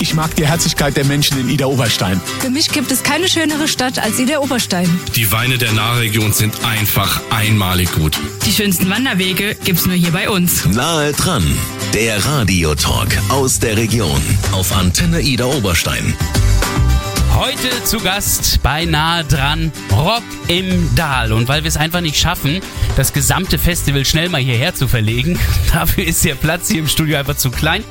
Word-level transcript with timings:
Ich 0.00 0.14
mag 0.14 0.34
die 0.36 0.46
Herzlichkeit 0.46 0.96
der 0.96 1.04
Menschen 1.04 1.38
in 1.38 1.48
Ida 1.48 1.66
Oberstein. 1.66 2.20
Für 2.40 2.50
mich 2.50 2.68
gibt 2.68 2.90
es 2.90 3.02
keine 3.02 3.28
schönere 3.28 3.68
Stadt 3.68 3.98
als 3.98 4.18
Ida 4.18 4.38
Oberstein. 4.38 4.88
Die 5.14 5.30
Weine 5.32 5.58
der 5.58 5.72
Nahregion 5.72 6.32
sind 6.32 6.64
einfach 6.64 7.20
einmalig 7.30 7.92
gut. 7.92 8.18
Die 8.44 8.52
schönsten 8.52 8.90
Wanderwege 8.90 9.56
gibt's 9.64 9.86
nur 9.86 9.94
hier 9.96 10.10
bei 10.12 10.28
uns. 10.28 10.66
Nahe 10.66 11.12
dran, 11.12 11.44
der 11.94 12.24
Radiotalk 12.24 13.16
aus 13.28 13.58
der 13.58 13.76
Region 13.76 14.20
auf 14.52 14.76
Antenne 14.76 15.20
Ida 15.20 15.46
Oberstein. 15.46 16.14
Heute 17.36 17.82
zu 17.82 17.98
Gast 17.98 18.62
bei 18.62 18.84
Nahe 18.84 19.24
dran 19.24 19.72
Rock 19.90 20.22
im 20.46 20.94
Dahl. 20.94 21.32
Und 21.32 21.48
weil 21.48 21.64
wir 21.64 21.68
es 21.68 21.76
einfach 21.76 22.00
nicht 22.00 22.16
schaffen, 22.16 22.60
das 22.96 23.12
gesamte 23.12 23.58
Festival 23.58 24.04
schnell 24.04 24.28
mal 24.28 24.40
hierher 24.40 24.72
zu 24.76 24.86
verlegen, 24.86 25.36
dafür 25.72 26.04
ist 26.04 26.24
der 26.24 26.36
Platz 26.36 26.68
hier 26.68 26.78
im 26.78 26.86
Studio 26.86 27.18
einfach 27.18 27.36
zu 27.36 27.50
klein, 27.50 27.82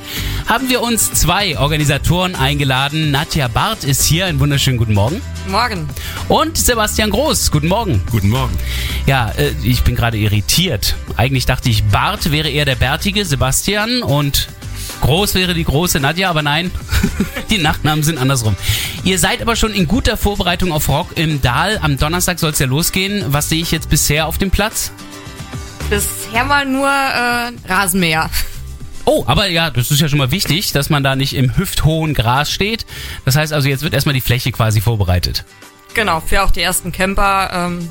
haben 0.47 0.69
wir 0.69 0.81
uns 0.81 1.11
zwei 1.11 1.59
Organisatoren 1.59 2.35
eingeladen. 2.35 3.11
Nadja 3.11 3.49
Barth 3.49 3.83
ist 3.83 4.05
hier. 4.05 4.27
Einen 4.27 4.39
wunderschönen 4.39 4.77
guten 4.77 4.93
Morgen. 4.93 5.21
Morgen. 5.49 5.89
Und 6.29 6.57
Sebastian 6.57 7.09
Groß. 7.09 7.51
Guten 7.51 7.67
Morgen. 7.67 8.01
Guten 8.11 8.29
Morgen. 8.29 8.57
Ja, 9.07 9.29
äh, 9.31 9.51
ich 9.61 9.83
bin 9.83 9.95
gerade 9.95 10.17
irritiert. 10.17 10.95
Eigentlich 11.17 11.45
dachte 11.45 11.69
ich, 11.69 11.83
Barth 11.83 12.31
wäre 12.31 12.49
eher 12.49 12.65
der 12.65 12.75
bärtige 12.75 13.25
Sebastian 13.25 14.03
und 14.03 14.47
Groß 15.03 15.35
wäre 15.35 15.53
die 15.53 15.65
große 15.65 15.99
Nadja, 15.99 16.29
aber 16.29 16.43
nein, 16.43 16.71
die 17.49 17.57
Nachnamen 17.57 18.05
sind 18.05 18.17
andersrum. 18.17 18.55
Ihr 19.03 19.19
seid 19.19 19.41
aber 19.41 19.57
schon 19.57 19.73
in 19.73 19.85
guter 19.85 20.15
Vorbereitung 20.15 20.71
auf 20.71 20.87
Rock 20.87 21.17
im 21.17 21.41
Dahl. 21.41 21.77
Am 21.81 21.97
Donnerstag 21.97 22.39
soll 22.39 22.51
es 22.51 22.59
ja 22.59 22.67
losgehen. 22.67 23.25
Was 23.27 23.49
sehe 23.49 23.61
ich 23.61 23.71
jetzt 23.71 23.89
bisher 23.89 24.27
auf 24.27 24.37
dem 24.37 24.49
Platz? 24.49 24.93
Bisher 25.89 26.45
mal 26.45 26.65
nur 26.65 26.87
äh, 26.87 27.51
Rasenmäher. 27.69 28.29
Oh, 29.03 29.25
aber 29.27 29.49
ja, 29.49 29.71
das 29.71 29.91
ist 29.91 29.99
ja 29.99 30.07
schon 30.07 30.19
mal 30.19 30.31
wichtig, 30.31 30.71
dass 30.71 30.89
man 30.89 31.03
da 31.03 31.17
nicht 31.17 31.35
im 31.35 31.57
hüfthohen 31.57 32.13
Gras 32.13 32.49
steht. 32.49 32.85
Das 33.25 33.35
heißt 33.35 33.51
also, 33.51 33.67
jetzt 33.67 33.83
wird 33.83 33.93
erstmal 33.93 34.13
die 34.13 34.21
Fläche 34.21 34.53
quasi 34.53 34.79
vorbereitet. 34.79 35.43
Genau, 35.95 36.21
für 36.21 36.43
auch 36.43 36.51
die 36.51 36.61
ersten 36.61 36.93
Camper. 36.93 37.49
Ähm, 37.53 37.89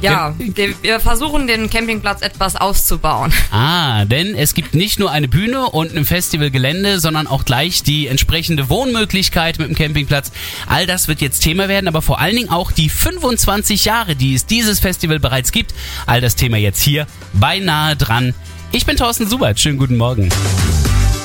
ja, 0.00 0.34
wir, 0.38 1.00
versuchen 1.00 1.46
den 1.46 1.70
Campingplatz 1.70 2.22
etwas 2.22 2.56
auszubauen. 2.56 3.32
Ah, 3.50 4.04
denn 4.04 4.34
es 4.34 4.54
gibt 4.54 4.74
nicht 4.74 4.98
nur 4.98 5.10
eine 5.10 5.28
Bühne 5.28 5.70
und 5.70 5.96
ein 5.96 6.04
Festivalgelände, 6.04 7.00
sondern 7.00 7.26
auch 7.26 7.44
gleich 7.44 7.82
die 7.82 8.06
entsprechende 8.06 8.68
Wohnmöglichkeit 8.68 9.58
mit 9.58 9.68
dem 9.68 9.74
Campingplatz. 9.74 10.32
All 10.66 10.86
das 10.86 11.08
wird 11.08 11.20
jetzt 11.20 11.40
Thema 11.40 11.68
werden, 11.68 11.88
aber 11.88 12.02
vor 12.02 12.20
allen 12.20 12.36
Dingen 12.36 12.50
auch 12.50 12.72
die 12.72 12.88
25 12.88 13.84
Jahre, 13.84 14.16
die 14.16 14.34
es 14.34 14.46
dieses 14.46 14.80
Festival 14.80 15.18
bereits 15.18 15.52
gibt. 15.52 15.74
All 16.06 16.20
das 16.20 16.36
Thema 16.36 16.58
jetzt 16.58 16.82
hier 16.82 17.06
beinahe 17.32 17.96
dran. 17.96 18.34
Ich 18.72 18.84
bin 18.84 18.96
Thorsten 18.96 19.28
Subert. 19.28 19.58
Schönen 19.58 19.78
guten 19.78 19.96
Morgen. 19.96 20.28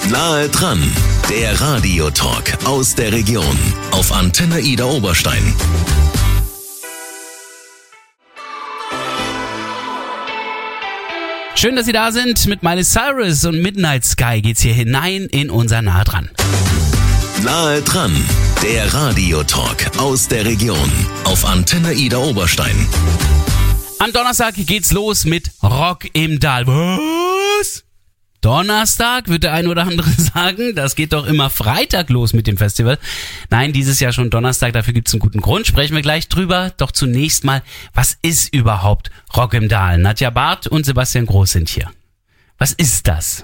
Nahe 0.10 0.50
dran, 0.50 0.82
der 1.30 1.60
Radiotalk 1.60 2.58
aus 2.66 2.96
der 2.96 3.12
Region 3.12 3.58
auf 3.92 4.12
Antenne 4.12 4.60
Ida 4.60 4.86
Oberstein. 4.86 5.54
Schön, 11.62 11.76
dass 11.76 11.86
Sie 11.86 11.92
da 11.92 12.12
sind. 12.12 12.48
Mit 12.48 12.64
Miley 12.64 12.84
Cyrus 12.84 13.46
und 13.46 13.62
Midnight 13.62 14.04
Sky 14.04 14.42
geht's 14.42 14.62
hier 14.62 14.74
hinein 14.74 15.28
in 15.28 15.52
unser 15.52 15.84
Nah 15.84 16.04
dran. 16.04 16.32
Nahe 17.44 17.84
dran, 17.84 18.12
der 18.64 18.92
Radiotalk 18.92 19.92
aus 20.00 20.28
der 20.28 20.44
Region 20.44 20.92
auf 21.24 21.46
Antenne 21.46 21.94
Ida 21.94 22.18
Oberstein. 22.18 22.88
Am 24.00 24.12
Donnerstag 24.12 24.56
geht's 24.56 24.92
los 24.92 25.26
mit 25.26 25.52
Rock 25.62 26.08
im 26.14 26.40
Dahl. 26.40 26.66
Was? 26.66 27.84
Donnerstag 28.42 29.28
wird 29.28 29.44
der 29.44 29.54
ein 29.54 29.68
oder 29.68 29.84
andere 29.84 30.10
sagen, 30.18 30.76
das 30.76 30.96
geht 30.96 31.14
doch 31.14 31.26
immer 31.28 31.50
Freitag 31.50 32.10
los 32.10 32.34
mit 32.34 32.48
dem 32.48 32.58
Festival. 32.58 32.98
Nein, 33.50 33.72
dieses 33.72 34.00
Jahr 34.00 34.12
schon 34.12 34.32
Donnerstag, 34.32 34.74
dafür 34.74 34.94
gibt's 34.94 35.14
einen 35.14 35.20
guten 35.20 35.42
Grund, 35.42 35.68
sprechen 35.68 35.96
wir 35.96 36.02
gleich 36.02 36.28
drüber. 36.28 36.74
Doch 36.78 36.92
zunächst 36.92 37.44
mal, 37.44 37.62
was 37.94 38.18
ist 38.22 38.54
überhaupt 38.54 39.12
Rock 39.36 39.54
im 39.54 39.70
Dahl? 39.70 40.00
Nadja 40.00 40.32
Barth 40.32 40.68
und 40.68 40.86
Sebastian 40.86 41.28
Groß 41.28 41.52
sind 41.52 41.70
hier. 41.70 41.92
Was 42.58 42.74
ist 42.74 43.08
das? 43.08 43.44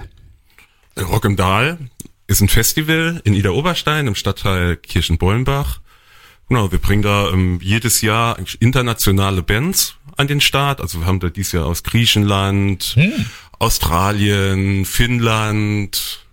Rock 0.98 1.24
im 1.24 1.36
Dahl 1.36 1.78
ist 2.26 2.40
ein 2.40 2.48
Festival 2.48 3.20
in 3.24 3.34
Ida 3.34 3.50
Oberstein 3.50 4.06
im 4.08 4.16
Stadtteil 4.16 4.76
Kirchenbollenbach. 4.76 5.80
Genau, 6.48 6.72
wir 6.72 6.78
bringen 6.78 7.02
da 7.02 7.28
ähm, 7.30 7.60
jedes 7.62 8.00
Jahr 8.00 8.38
internationale 8.58 9.42
Bands 9.42 9.96
an 10.16 10.26
den 10.26 10.40
Start. 10.40 10.80
Also 10.80 11.00
wir 11.00 11.06
haben 11.06 11.20
da 11.20 11.28
dieses 11.28 11.52
Jahr 11.52 11.66
aus 11.66 11.82
Griechenland, 11.82 12.96
Australien, 13.58 14.84
Finnland 14.84 16.24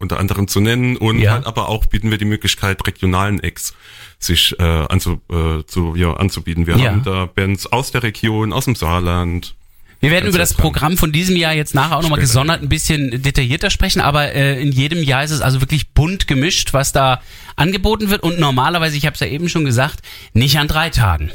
unter 0.00 0.20
anderem 0.20 0.46
zu 0.46 0.60
nennen 0.60 0.96
und 0.96 1.18
Ja. 1.18 1.32
halt 1.32 1.46
aber 1.46 1.68
auch 1.68 1.86
bieten 1.86 2.10
wir 2.10 2.18
die 2.18 2.24
Möglichkeit 2.24 2.86
regionalen 2.86 3.40
Acts 3.42 3.74
sich 4.20 4.54
äh, 4.60 4.62
anzu, 4.62 5.20
äh, 5.30 5.64
zu, 5.66 5.96
ja, 5.96 6.12
anzubieten. 6.14 6.66
Wir 6.68 6.76
Ja. 6.76 6.90
haben 6.90 7.02
da 7.02 7.26
Bands 7.26 7.66
aus 7.66 7.90
der 7.90 8.02
Region, 8.04 8.52
aus 8.52 8.66
dem 8.66 8.76
Saarland. 8.76 9.54
Wir 10.00 10.12
werden 10.12 10.26
Ganz 10.26 10.34
über 10.36 10.38
das. 10.38 10.54
Programm 10.54 10.96
von 10.96 11.10
diesem 11.10 11.34
Jahr 11.34 11.52
jetzt 11.54 11.74
nachher 11.74 11.96
auch 11.96 12.02
nochmal 12.02 12.20
gesondert 12.20 12.62
ein 12.62 12.68
bisschen 12.68 13.20
detaillierter 13.22 13.70
sprechen, 13.70 14.00
aber 14.00 14.32
äh, 14.32 14.62
in 14.62 14.70
jedem 14.70 15.02
Jahr 15.02 15.24
ist 15.24 15.32
es 15.32 15.40
also 15.40 15.60
wirklich 15.60 15.90
bunt 15.90 16.28
gemischt, 16.28 16.72
was 16.72 16.92
da 16.92 17.20
angeboten 17.56 18.08
wird 18.08 18.22
und 18.22 18.38
normalerweise, 18.38 18.96
ich 18.96 19.04
habe 19.06 19.14
es 19.14 19.20
ja 19.20 19.26
eben 19.26 19.48
schon 19.48 19.64
gesagt, 19.64 20.02
nicht 20.32 20.56
an 20.60 20.68
drei 20.68 20.90
Tagen. 20.90 21.32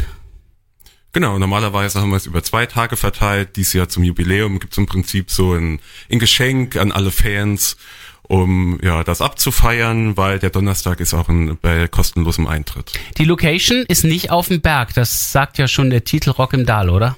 Genau, 1.13 1.37
normalerweise 1.37 2.01
haben 2.01 2.09
wir 2.09 2.17
es 2.17 2.25
über 2.25 2.43
zwei 2.43 2.65
Tage 2.65 2.97
verteilt. 2.97 3.55
Dieses 3.55 3.73
Jahr 3.73 3.87
zum 3.87 4.03
Jubiläum 4.03 4.59
gibt's 4.59 4.77
im 4.77 4.87
Prinzip 4.87 5.29
so 5.29 5.53
ein, 5.53 5.79
ein 6.11 6.19
Geschenk 6.19 6.75
an 6.75 6.91
alle 6.91 7.11
Fans, 7.11 7.77
um 8.23 8.79
ja 8.81 9.03
das 9.03 9.21
abzufeiern, 9.21 10.17
weil 10.17 10.39
der 10.39 10.49
Donnerstag 10.49 10.99
ist 10.99 11.13
auch 11.13 11.29
ein, 11.29 11.57
bei 11.61 11.87
kostenlosem 11.87 12.47
Eintritt. 12.47 12.93
Die 13.19 13.25
Location 13.25 13.85
ist 13.87 14.03
nicht 14.03 14.31
auf 14.31 14.47
dem 14.47 14.61
Berg, 14.61 14.95
das 14.95 15.31
sagt 15.31 15.59
ja 15.59 15.67
schon 15.67 15.91
der 15.91 16.03
Titel 16.03 16.31
Rock 16.31 16.53
im 16.53 16.65
Dahl, 16.65 16.89
oder? 16.89 17.15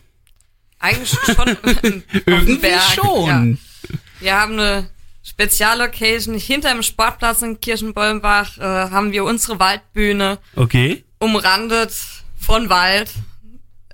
Eigentlich 0.79 1.12
schon. 1.12 1.38
auf 1.63 1.81
dem 1.81 2.03
Irgendwie 2.25 2.56
Berg, 2.57 2.81
schon. 2.95 3.57
Ja. 3.89 3.97
Wir 4.19 4.35
haben 4.35 4.53
eine 4.53 4.89
Speziallocation 5.23 6.38
hinter 6.38 6.72
dem 6.73 6.83
Sportplatz 6.83 7.41
in 7.41 7.59
Kirchenbollenbach. 7.62 8.57
Äh, 8.57 8.62
haben 8.62 9.12
wir 9.12 9.23
unsere 9.23 9.59
Waldbühne 9.59 10.38
Okay. 10.56 11.03
umrandet 11.19 11.94
von 12.38 12.69
Wald. 12.69 13.09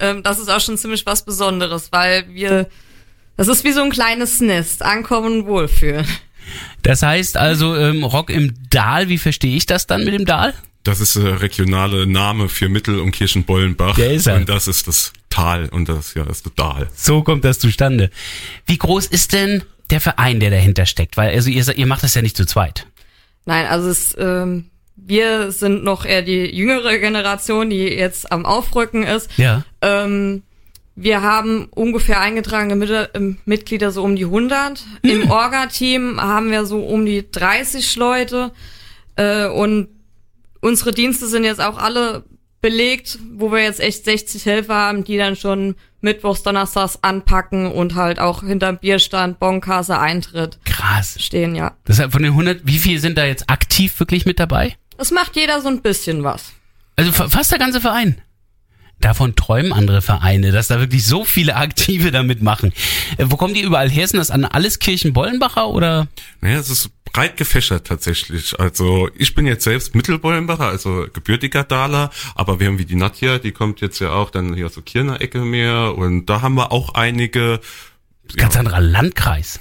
Ähm, 0.01 0.23
das 0.23 0.39
ist 0.39 0.49
auch 0.49 0.59
schon 0.59 0.77
ziemlich 0.77 1.05
was 1.05 1.23
Besonderes, 1.23 1.91
weil 1.91 2.25
wir, 2.29 2.67
das 3.37 3.47
ist 3.47 3.63
wie 3.63 3.71
so 3.71 3.81
ein 3.81 3.91
kleines 3.91 4.41
Nest, 4.41 4.83
ankommen 4.83 5.41
und 5.41 5.45
wohlfühlen. 5.45 6.05
Das 6.81 7.03
heißt 7.03 7.37
also 7.37 7.75
ähm, 7.75 8.03
Rock 8.03 8.29
im 8.29 8.53
Dahl, 8.69 9.07
wie 9.09 9.17
verstehe 9.17 9.55
ich 9.55 9.65
das 9.65 9.87
dann 9.87 10.03
mit 10.03 10.13
dem 10.13 10.25
Dahl? 10.25 10.53
Das 10.83 10.99
ist 10.99 11.15
der 11.15 11.41
regionale 11.41 12.07
Name 12.07 12.49
für 12.49 12.67
Mittel- 12.67 12.99
und 12.99 13.11
Kirchenbollenbach. 13.11 13.95
Der 13.95 14.11
ist 14.11 14.25
er. 14.25 14.37
Und 14.37 14.49
das 14.49 14.67
ist 14.67 14.87
das 14.87 15.13
Tal 15.29 15.69
und 15.69 15.87
das 15.87 16.15
ja 16.15 16.23
das 16.23 16.37
ist 16.37 16.47
das 16.47 16.55
Dahl. 16.55 16.89
So 16.95 17.21
kommt 17.21 17.45
das 17.45 17.59
zustande. 17.59 18.09
Wie 18.65 18.77
groß 18.77 19.05
ist 19.05 19.33
denn 19.33 19.63
der 19.91 20.01
Verein, 20.01 20.39
der 20.39 20.49
dahinter 20.49 20.87
steckt? 20.87 21.17
Weil 21.17 21.35
also 21.35 21.49
ihr, 21.51 21.67
ihr 21.77 21.85
macht 21.85 22.03
das 22.03 22.15
ja 22.15 22.23
nicht 22.23 22.35
zu 22.35 22.45
zweit. 22.45 22.87
Nein, 23.45 23.67
also 23.67 23.89
es, 23.89 24.15
ähm, 24.17 24.70
wir 24.95 25.51
sind 25.51 25.83
noch 25.83 26.05
eher 26.05 26.21
die 26.21 26.45
jüngere 26.55 26.97
Generation, 26.97 27.69
die 27.69 27.87
jetzt 27.87 28.31
am 28.31 28.45
Aufrücken 28.45 29.03
ist. 29.03 29.29
Ja. 29.37 29.63
Ähm, 29.81 30.43
wir 30.95 31.21
haben 31.21 31.67
ungefähr 31.71 32.19
eingetragene 32.19 32.75
Mit 32.75 33.09
ähm, 33.13 33.37
Mitglieder 33.45 33.91
so 33.91 34.03
um 34.03 34.15
die 34.15 34.25
100. 34.25 34.83
Im 35.01 35.31
Orga-Team 35.31 36.21
haben 36.21 36.51
wir 36.51 36.65
so 36.65 36.79
um 36.79 37.05
die 37.05 37.29
30 37.31 37.95
Leute. 37.95 38.51
Äh, 39.15 39.47
und 39.47 39.87
unsere 40.59 40.91
Dienste 40.91 41.27
sind 41.27 41.43
jetzt 41.43 41.61
auch 41.61 41.77
alle 41.77 42.23
belegt, 42.61 43.17
wo 43.33 43.51
wir 43.51 43.63
jetzt 43.63 43.79
echt 43.79 44.05
60 44.05 44.45
Helfer 44.45 44.75
haben, 44.75 45.03
die 45.03 45.17
dann 45.17 45.35
schon 45.35 45.75
mittwochs, 46.01 46.43
donnerstags 46.43 46.99
anpacken 47.01 47.71
und 47.71 47.95
halt 47.95 48.19
auch 48.19 48.43
hinterm 48.43 48.77
Bierstand, 48.77 49.39
Bonkasse, 49.39 49.99
Eintritt 49.99 50.59
Krass. 50.65 51.15
stehen, 51.19 51.55
ja. 51.55 51.75
Deshalb 51.87 52.11
von 52.11 52.21
den 52.21 52.31
100, 52.31 52.61
wie 52.65 52.77
viel 52.77 52.99
sind 52.99 53.17
da 53.17 53.25
jetzt 53.25 53.49
aktiv 53.49 53.99
wirklich 53.99 54.25
mit 54.25 54.39
dabei? 54.39 54.75
Es 55.01 55.11
macht 55.11 55.35
jeder 55.35 55.61
so 55.61 55.67
ein 55.67 55.81
bisschen 55.81 56.23
was. 56.23 56.51
Also 56.95 57.11
fa- 57.11 57.27
fast 57.29 57.51
der 57.51 57.57
ganze 57.59 57.81
Verein. 57.81 58.21
Davon 58.99 59.35
träumen 59.35 59.73
andere 59.73 60.03
Vereine, 60.03 60.51
dass 60.51 60.67
da 60.67 60.79
wirklich 60.79 61.03
so 61.03 61.25
viele 61.25 61.55
Aktive 61.55 62.11
da 62.11 62.21
mitmachen. 62.21 62.71
Äh, 63.17 63.25
wo 63.29 63.35
kommen 63.35 63.55
die 63.55 63.61
überall 63.61 63.89
her? 63.89 64.07
Sind 64.07 64.19
das 64.19 64.29
an 64.29 64.45
alles 64.45 64.77
Kirchenbollenbacher 64.77 65.69
oder? 65.69 66.07
Naja, 66.41 66.59
es 66.59 66.69
ist 66.69 66.91
breit 67.05 67.35
gefächert 67.35 67.87
tatsächlich. 67.87 68.59
Also 68.59 69.09
ich 69.15 69.33
bin 69.33 69.47
jetzt 69.47 69.63
selbst 69.63 69.95
Mittelbollenbacher, 69.95 70.65
also 70.67 71.07
gebürtiger 71.11 71.63
Daler, 71.63 72.11
aber 72.35 72.59
wir 72.59 72.67
haben 72.67 72.77
wie 72.77 72.85
die 72.85 72.95
Nadja, 72.95 73.39
die 73.39 73.51
kommt 73.51 73.81
jetzt 73.81 73.97
ja 73.99 74.11
auch 74.11 74.29
dann 74.29 74.53
hier 74.53 74.67
aus 74.67 74.75
der 74.75 74.83
Kirner 74.83 75.19
Ecke 75.19 75.39
mehr 75.39 75.95
und 75.97 76.27
da 76.27 76.41
haben 76.41 76.53
wir 76.53 76.71
auch 76.71 76.93
einige 76.93 77.59
Ganz 78.37 78.55
anderer 78.55 78.79
Landkreis. 78.79 79.59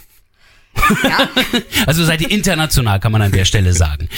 also 1.87 2.05
seid 2.05 2.21
ihr 2.21 2.31
international, 2.31 3.01
kann 3.01 3.13
man 3.13 3.23
an 3.23 3.33
der 3.33 3.45
Stelle 3.45 3.73
sagen. 3.73 4.09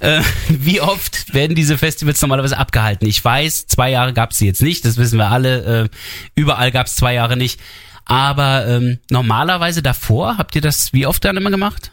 Äh, 0.00 0.20
wie 0.48 0.80
oft 0.80 1.34
werden 1.34 1.54
diese 1.54 1.78
Festivals 1.78 2.20
normalerweise 2.22 2.58
abgehalten? 2.58 3.06
Ich 3.06 3.22
weiß, 3.24 3.66
zwei 3.66 3.90
Jahre 3.90 4.12
gab 4.12 4.30
es 4.32 4.38
sie 4.38 4.46
jetzt 4.46 4.62
nicht, 4.62 4.84
das 4.84 4.96
wissen 4.96 5.18
wir 5.18 5.30
alle. 5.30 5.84
Äh, 5.84 5.88
überall 6.34 6.70
gab 6.72 6.86
es 6.86 6.96
zwei 6.96 7.14
Jahre 7.14 7.36
nicht. 7.36 7.60
Aber 8.04 8.66
ähm, 8.66 8.98
normalerweise 9.10 9.82
davor, 9.82 10.36
habt 10.38 10.54
ihr 10.56 10.60
das 10.60 10.92
wie 10.92 11.06
oft 11.06 11.24
dann 11.24 11.36
immer 11.36 11.50
gemacht? 11.50 11.90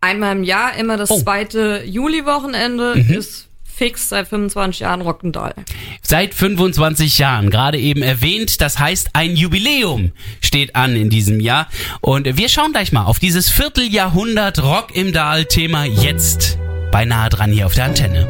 Einmal 0.00 0.34
im 0.36 0.42
Jahr, 0.44 0.74
immer 0.76 0.96
das 0.96 1.10
Oh. 1.10 1.18
Mhm. 1.18 1.22
zweite 1.22 1.82
Juli-Wochenende 1.84 2.92
ist 3.08 3.49
fix 3.80 4.10
seit 4.10 4.28
25 4.28 4.80
Jahren 4.80 5.00
Rockendal. 5.00 5.54
Seit 6.02 6.34
25 6.34 7.18
Jahren, 7.18 7.48
gerade 7.48 7.78
eben 7.78 8.02
erwähnt. 8.02 8.60
Das 8.60 8.78
heißt, 8.78 9.08
ein 9.14 9.36
Jubiläum 9.36 10.12
steht 10.42 10.76
an 10.76 10.96
in 10.96 11.08
diesem 11.08 11.40
Jahr. 11.40 11.66
Und 12.02 12.36
wir 12.36 12.50
schauen 12.50 12.72
gleich 12.72 12.92
mal 12.92 13.04
auf 13.04 13.18
dieses 13.18 13.48
Vierteljahrhundert 13.48 14.62
Rock 14.62 14.94
im 14.94 15.14
Dahl-Thema 15.14 15.86
jetzt. 15.86 16.58
Beinahe 16.92 17.30
dran 17.30 17.52
hier 17.52 17.64
auf 17.64 17.72
der 17.72 17.86
Antenne. 17.86 18.28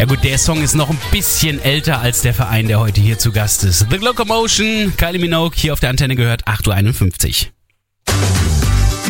Ja 0.00 0.04
gut, 0.06 0.24
der 0.24 0.36
Song 0.36 0.64
ist 0.64 0.74
noch 0.74 0.90
ein 0.90 0.98
bisschen 1.12 1.62
älter 1.62 2.00
als 2.00 2.22
der 2.22 2.34
Verein, 2.34 2.66
der 2.66 2.80
heute 2.80 3.00
hier 3.00 3.20
zu 3.20 3.30
Gast 3.30 3.62
ist. 3.62 3.86
The 3.88 3.98
Locomotion, 3.98 4.94
Kylie 4.96 5.20
Minogue, 5.20 5.56
hier 5.56 5.72
auf 5.74 5.78
der 5.78 5.90
Antenne 5.90 6.16
gehört 6.16 6.48
8.51 6.48 7.46
Uhr. 7.46 7.61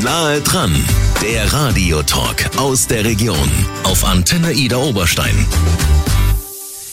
Nahe 0.03 0.41
dran, 0.41 0.75
der 1.23 1.53
Radiotalk 1.53 2.51
aus 2.57 2.89
der 2.89 3.05
Region 3.05 3.49
auf 3.85 4.05
Antenne 4.05 4.53
Ida 4.53 4.77
Oberstein. 4.77 5.47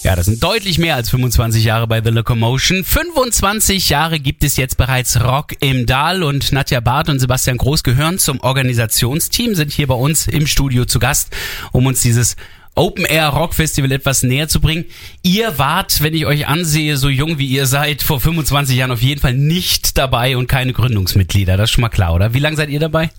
Ja, 0.04 0.16
das 0.16 0.28
sind 0.28 0.44
deutlich 0.44 0.78
mehr 0.78 0.96
als 0.96 1.10
25 1.10 1.64
Jahre 1.64 1.88
bei 1.88 2.04
The 2.04 2.12
Locomotion. 2.12 2.84
25 2.84 3.90
Jahre 3.90 4.20
gibt 4.20 4.44
es 4.44 4.58
jetzt 4.58 4.78
bereits 4.78 5.20
Rock 5.24 5.56
im 5.60 5.88
Dahl 5.88 6.22
und 6.22 6.52
Nadja 6.52 6.82
Barth 6.82 7.10
und 7.10 7.20
Sebastian 7.20 7.58
Groß 7.58 7.82
gehören 7.82 8.20
zum 8.20 8.42
Organisationsteam, 8.42 9.56
sind 9.56 9.72
hier 9.72 9.88
bei 9.88 9.96
uns 9.96 10.28
im 10.28 10.46
Studio 10.46 10.86
zu 10.86 11.00
Gast, 11.00 11.36
um 11.72 11.88
uns 11.88 12.04
dieses 12.04 12.36
Open 12.80 13.04
Air 13.04 13.28
Rock 13.28 13.54
Festival 13.56 13.92
etwas 13.92 14.24
näher 14.24 14.48
zu 14.48 14.62
bringen. 14.62 14.86
Ihr 15.22 15.58
wart, 15.58 16.02
wenn 16.02 16.14
ich 16.14 16.26
euch 16.26 16.48
ansehe, 16.48 16.96
so 16.96 17.10
jung 17.10 17.38
wie 17.38 17.48
ihr 17.48 17.66
seid, 17.66 18.02
vor 18.02 18.22
25 18.22 18.78
Jahren 18.78 18.92
auf 18.92 19.02
jeden 19.02 19.20
Fall 19.20 19.34
nicht 19.34 19.98
dabei 19.98 20.38
und 20.38 20.48
keine 20.48 20.72
Gründungsmitglieder. 20.72 21.58
Das 21.58 21.70
ist 21.70 21.74
schon 21.74 21.82
mal 21.82 21.90
klar, 21.90 22.14
oder? 22.16 22.34
Wie 22.34 22.40
lange 22.40 22.56
seid 22.56 22.70
ihr 22.70 22.80
dabei? 22.80 23.12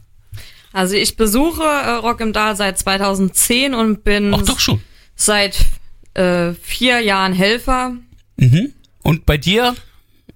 Also 0.72 0.94
ich 0.94 1.16
besuche 1.16 1.62
äh, 1.62 1.90
Rock 1.90 2.20
im 2.22 2.32
Dahl 2.32 2.56
seit 2.56 2.78
2010 2.78 3.74
und 3.74 4.02
bin 4.02 4.32
Ach 4.32 4.42
doch 4.42 4.58
schon. 4.58 4.80
seit 5.14 5.66
äh, 6.14 6.52
vier 6.62 7.00
Jahren 7.00 7.34
Helfer. 7.34 7.96
Mhm. 8.38 8.72
Und 9.02 9.26
bei 9.26 9.36
dir? 9.36 9.76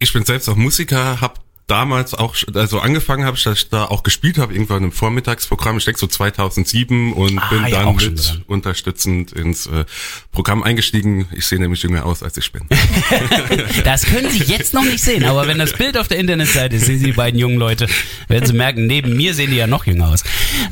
Ich 0.00 0.12
bin 0.12 0.26
selbst 0.26 0.50
auch 0.50 0.56
Musiker, 0.56 1.22
habe 1.22 1.40
damals 1.66 2.14
auch, 2.14 2.34
also 2.54 2.80
angefangen 2.80 3.24
habe 3.24 3.36
ich, 3.36 3.42
dass 3.44 3.58
ich 3.58 3.68
da 3.68 3.86
auch 3.86 4.02
gespielt 4.02 4.38
habe, 4.38 4.52
irgendwann 4.52 4.84
im 4.84 4.92
Vormittagsprogramm, 4.92 5.78
ich 5.78 5.84
denke 5.84 5.98
so 5.98 6.06
2007 6.06 7.12
und 7.12 7.38
Ah, 7.38 7.48
bin 7.48 7.66
ja, 7.66 7.84
dann 7.84 7.96
mit 7.96 8.42
unterstützend 8.46 9.32
ins 9.32 9.66
äh, 9.66 9.84
Programm 10.30 10.62
eingestiegen. 10.62 11.26
Ich 11.32 11.46
sehe 11.46 11.58
nämlich 11.58 11.82
jünger 11.82 12.04
aus, 12.06 12.22
als 12.22 12.36
ich 12.36 12.52
bin. 12.52 12.62
Das 13.84 14.04
können 14.04 14.30
Sie 14.30 14.42
jetzt 14.42 14.74
noch 14.74 14.84
nicht 14.84 15.02
sehen, 15.02 15.24
aber 15.24 15.46
wenn 15.46 15.58
das 15.58 15.72
Bild 15.78 15.96
auf 15.98 16.08
der 16.08 16.18
Internetseite 16.18 16.76
ist, 16.76 16.86
sehen 16.86 16.98
Sie 16.98 17.06
die 17.06 17.12
beiden 17.12 17.38
jungen 17.38 17.56
Leute, 17.56 17.86
werden 18.28 18.46
Sie 18.46 18.52
merken, 18.52 18.86
neben 18.86 19.16
mir 19.16 19.34
sehen 19.34 19.50
die 19.50 19.56
ja 19.56 19.66
noch 19.66 19.86
jünger 19.86 20.08
aus. 20.08 20.24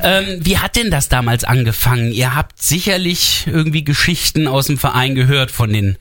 Ähm, 0.02 0.40
wie 0.40 0.58
hat 0.58 0.76
denn 0.76 0.90
das 0.90 1.08
damals 1.08 1.44
angefangen? 1.44 2.12
Ihr 2.12 2.34
habt 2.34 2.60
sicherlich 2.62 3.46
irgendwie 3.46 3.84
Geschichten 3.84 4.46
aus 4.48 4.66
dem 4.66 4.78
Verein 4.78 5.14
gehört 5.14 5.50
von 5.50 5.72
den, 5.72 5.96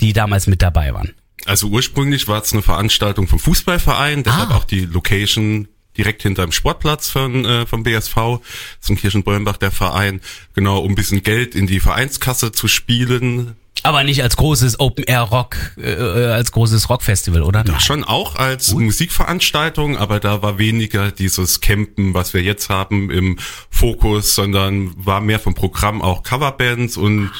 die 0.00 0.12
damals 0.12 0.46
mit 0.46 0.62
dabei 0.62 0.94
waren. 0.94 1.12
Also 1.44 1.68
ursprünglich 1.68 2.26
war 2.28 2.42
es 2.42 2.52
eine 2.52 2.62
Veranstaltung 2.62 3.28
vom 3.28 3.38
Fußballverein, 3.38 4.22
deshalb 4.22 4.50
Ah. 4.50 4.56
auch 4.56 4.64
die 4.64 4.86
Location 4.86 5.68
direkt 5.96 6.22
hinterm 6.22 6.52
Sportplatz 6.52 7.08
von, 7.08 7.44
äh, 7.44 7.66
vom 7.66 7.82
BSV, 7.82 8.40
in 8.88 8.96
Kirchenbeulenbach 8.96 9.56
der 9.56 9.70
Verein, 9.70 10.20
genau, 10.54 10.78
um 10.80 10.92
ein 10.92 10.94
bisschen 10.94 11.22
Geld 11.22 11.54
in 11.54 11.66
die 11.66 11.80
Vereinskasse 11.80 12.52
zu 12.52 12.68
spielen. 12.68 13.56
Aber 13.82 14.02
nicht 14.04 14.22
als 14.22 14.36
großes 14.36 14.80
Open 14.80 15.04
Air 15.04 15.20
Rock, 15.22 15.56
äh, 15.76 15.92
äh, 15.92 16.26
als 16.32 16.50
großes 16.50 16.90
Rockfestival, 16.90 17.42
oder? 17.42 17.62
Nein. 17.64 17.80
Schon 17.80 18.04
auch 18.04 18.34
als 18.34 18.74
Musikveranstaltung, 18.74 19.96
aber 19.96 20.18
da 20.18 20.42
war 20.42 20.58
weniger 20.58 21.10
dieses 21.12 21.60
Campen, 21.60 22.12
was 22.12 22.34
wir 22.34 22.42
jetzt 22.42 22.68
haben, 22.68 23.10
im 23.10 23.38
Fokus, 23.70 24.34
sondern 24.34 24.92
war 24.96 25.20
mehr 25.20 25.38
vom 25.38 25.54
Programm 25.54 26.02
auch 26.02 26.22
Coverbands 26.22 26.96
und 26.96 27.30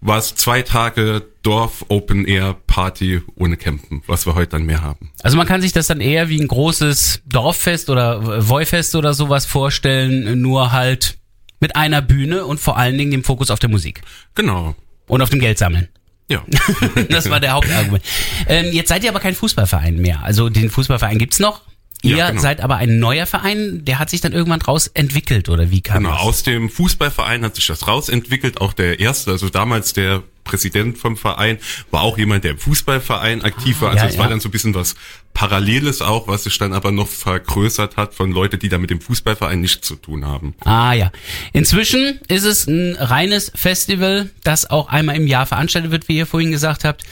war 0.00 0.18
es 0.18 0.34
zwei 0.36 0.62
Tage 0.62 1.26
Dorf 1.48 1.82
Open 1.88 2.26
Air 2.26 2.56
Party 2.66 3.22
ohne 3.34 3.56
Campen, 3.56 4.02
was 4.06 4.26
wir 4.26 4.34
heute 4.34 4.50
dann 4.50 4.64
mehr 4.64 4.82
haben. 4.82 5.10
Also 5.22 5.38
man 5.38 5.46
kann 5.46 5.62
sich 5.62 5.72
das 5.72 5.86
dann 5.86 6.02
eher 6.02 6.28
wie 6.28 6.38
ein 6.38 6.46
großes 6.46 7.22
Dorffest 7.24 7.88
oder 7.88 8.46
Woifest 8.50 8.94
oder 8.94 9.14
sowas 9.14 9.46
vorstellen, 9.46 10.42
nur 10.42 10.72
halt 10.72 11.16
mit 11.60 11.74
einer 11.74 12.02
Bühne 12.02 12.44
und 12.44 12.60
vor 12.60 12.76
allen 12.76 12.98
Dingen 12.98 13.10
dem 13.12 13.24
Fokus 13.24 13.50
auf 13.50 13.58
der 13.60 13.70
Musik 13.70 14.02
Genau. 14.34 14.76
und 15.06 15.22
auf 15.22 15.30
dem 15.30 15.40
Geld 15.40 15.56
sammeln. 15.56 15.88
Ja. 16.28 16.42
Das 17.08 17.30
war 17.30 17.40
der 17.40 17.52
Hauptargument. 17.52 18.04
Ähm, 18.46 18.66
jetzt 18.72 18.88
seid 18.90 19.02
ihr 19.02 19.08
aber 19.08 19.20
kein 19.20 19.34
Fußballverein 19.34 19.96
mehr. 19.96 20.22
Also 20.22 20.50
den 20.50 20.68
Fußballverein 20.68 21.16
gibt's 21.18 21.38
noch. 21.38 21.62
Ihr 22.02 22.16
Ja, 22.18 22.28
genau. 22.28 22.42
seid 22.42 22.60
aber 22.60 22.76
ein 22.76 22.98
neuer 22.98 23.24
Verein, 23.24 23.86
der 23.86 23.98
hat 23.98 24.10
sich 24.10 24.20
dann 24.20 24.32
irgendwann 24.32 24.60
draus 24.60 24.86
entwickelt, 24.88 25.48
oder 25.48 25.70
wie 25.70 25.80
kam 25.80 26.02
Genau, 26.04 26.10
das? 26.14 26.20
aus 26.20 26.42
dem 26.42 26.68
Fußballverein 26.68 27.42
hat 27.42 27.54
sich 27.56 27.66
das 27.66 27.88
rausentwickelt. 27.88 28.60
Auch 28.60 28.74
der 28.74 29.00
erste, 29.00 29.30
also 29.30 29.48
damals 29.48 29.94
der 29.94 30.22
Präsident 30.48 30.98
vom 30.98 31.16
Verein, 31.16 31.58
war 31.90 32.02
auch 32.02 32.18
jemand, 32.18 32.44
der 32.44 32.52
im 32.52 32.58
Fußballverein 32.58 33.42
aktiv 33.42 33.80
war. 33.80 33.90
Also 33.90 34.04
ja, 34.04 34.10
es 34.10 34.18
war 34.18 34.24
ja. 34.24 34.30
dann 34.30 34.40
so 34.40 34.48
ein 34.48 34.52
bisschen 34.52 34.74
was 34.74 34.96
Paralleles 35.34 36.02
auch, 36.02 36.26
was 36.26 36.44
sich 36.44 36.58
dann 36.58 36.72
aber 36.72 36.90
noch 36.90 37.06
vergrößert 37.06 37.96
hat 37.96 38.14
von 38.14 38.32
Leuten, 38.32 38.58
die 38.58 38.68
da 38.68 38.78
mit 38.78 38.90
dem 38.90 39.00
Fußballverein 39.00 39.60
nichts 39.60 39.86
zu 39.86 39.94
tun 39.94 40.26
haben. 40.26 40.54
Ah 40.64 40.94
ja. 40.94 41.12
Inzwischen 41.52 42.18
ist 42.26 42.44
es 42.44 42.66
ein 42.66 42.96
reines 42.96 43.52
Festival, 43.54 44.30
das 44.42 44.68
auch 44.68 44.88
einmal 44.88 45.16
im 45.16 45.26
Jahr 45.26 45.46
veranstaltet 45.46 45.92
wird, 45.92 46.08
wie 46.08 46.16
ihr 46.16 46.26
vorhin 46.26 46.50
gesagt 46.50 46.84
habt. 46.84 47.04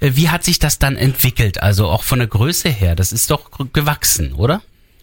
Äh, 0.00 0.12
Wie 0.14 0.30
hat 0.30 0.44
sich 0.44 0.58
das 0.58 0.78
dann 0.78 0.96
entwickelt? 0.96 1.62
Also 1.62 1.86
auch 1.88 2.04
von 2.04 2.20
der 2.20 2.28
Größe 2.28 2.68
her, 2.68 2.94
das 2.94 3.12
ist 3.12 3.30
doch 3.30 3.50
gewachsen, 3.72 4.32
oder? 4.32 4.62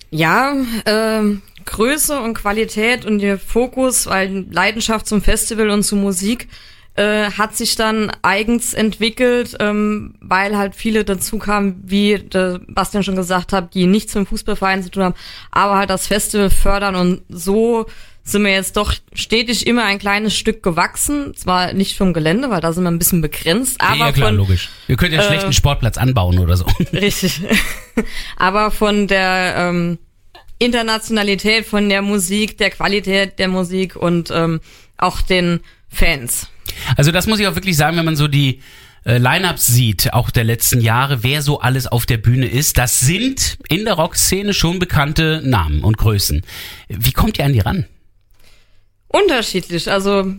Ja, 0.09 0.55
ähm, 0.85 1.41
Größe 1.65 2.19
und 2.19 2.33
Qualität 2.33 3.05
und 3.05 3.19
der 3.19 3.37
Fokus, 3.37 4.07
weil 4.07 4.45
Leidenschaft 4.51 5.07
zum 5.07 5.21
Festival 5.21 5.69
und 5.69 5.83
zur 5.83 5.99
Musik 5.99 6.47
äh, 6.95 7.31
hat 7.31 7.55
sich 7.55 7.75
dann 7.75 8.11
eigens 8.21 8.73
entwickelt, 8.73 9.55
ähm, 9.59 10.15
weil 10.19 10.57
halt 10.57 10.75
viele 10.75 11.03
dazu 11.05 11.37
kamen, 11.37 11.81
wie 11.85 12.19
der 12.19 12.59
Bastian 12.67 13.03
schon 13.03 13.15
gesagt 13.15 13.53
hat, 13.53 13.73
die 13.73 13.87
nichts 13.87 14.13
mit 14.13 14.25
dem 14.25 14.27
Fußballverein 14.27 14.83
zu 14.83 14.91
tun 14.91 15.03
haben, 15.03 15.15
aber 15.51 15.77
halt 15.77 15.89
das 15.89 16.07
Festival 16.07 16.49
fördern 16.49 16.95
und 16.95 17.21
so 17.29 17.87
sind 18.23 18.43
wir 18.43 18.51
jetzt 18.51 18.77
doch 18.77 18.93
stetig 19.13 19.65
immer 19.65 19.85
ein 19.85 19.97
kleines 19.97 20.35
Stück 20.37 20.61
gewachsen. 20.61 21.33
Zwar 21.35 21.73
nicht 21.73 21.97
vom 21.97 22.13
Gelände, 22.13 22.49
weil 22.49 22.61
da 22.61 22.71
sind 22.71 22.83
wir 22.83 22.91
ein 22.91 22.99
bisschen 22.99 23.21
begrenzt, 23.21 23.81
aber 23.81 23.95
ja, 23.95 24.11
klar, 24.11 24.29
von, 24.29 24.37
logisch. 24.37 24.69
Ihr 24.87 24.95
könnt 24.95 25.13
ja 25.13 25.19
einen 25.19 25.27
äh, 25.27 25.31
schlechten 25.31 25.53
Sportplatz 25.53 25.97
anbauen 25.97 26.39
oder 26.39 26.55
so. 26.55 26.65
Richtig. 26.93 27.41
Aber 28.37 28.71
von 28.71 29.07
der 29.07 29.55
ähm, 29.57 29.97
Internationalität, 30.59 31.65
von 31.65 31.89
der 31.89 32.01
Musik, 32.01 32.57
der 32.57 32.69
Qualität 32.69 33.39
der 33.39 33.47
Musik 33.47 33.95
und 33.95 34.29
ähm, 34.31 34.61
auch 34.97 35.21
den 35.21 35.61
Fans. 35.89 36.47
Also 36.97 37.11
das 37.11 37.27
muss 37.27 37.39
ich 37.39 37.47
auch 37.47 37.55
wirklich 37.55 37.77
sagen, 37.77 37.97
wenn 37.97 38.05
man 38.05 38.15
so 38.15 38.27
die 38.27 38.61
äh, 39.05 39.17
Line-Ups 39.17 39.67
sieht, 39.67 40.13
auch 40.13 40.29
der 40.29 40.43
letzten 40.43 40.81
Jahre, 40.81 41.23
wer 41.23 41.41
so 41.41 41.59
alles 41.59 41.87
auf 41.87 42.05
der 42.05 42.17
Bühne 42.17 42.47
ist, 42.47 42.77
das 42.77 42.99
sind 42.99 43.57
in 43.69 43.85
der 43.85 43.95
Rockszene 43.95 44.53
schon 44.53 44.79
bekannte 44.79 45.41
Namen 45.43 45.83
und 45.83 45.97
Größen. 45.97 46.43
Wie 46.87 47.11
kommt 47.11 47.39
ihr 47.39 47.45
an 47.45 47.53
die 47.53 47.59
ran? 47.59 47.85
Unterschiedlich. 49.07 49.91
Also 49.91 50.33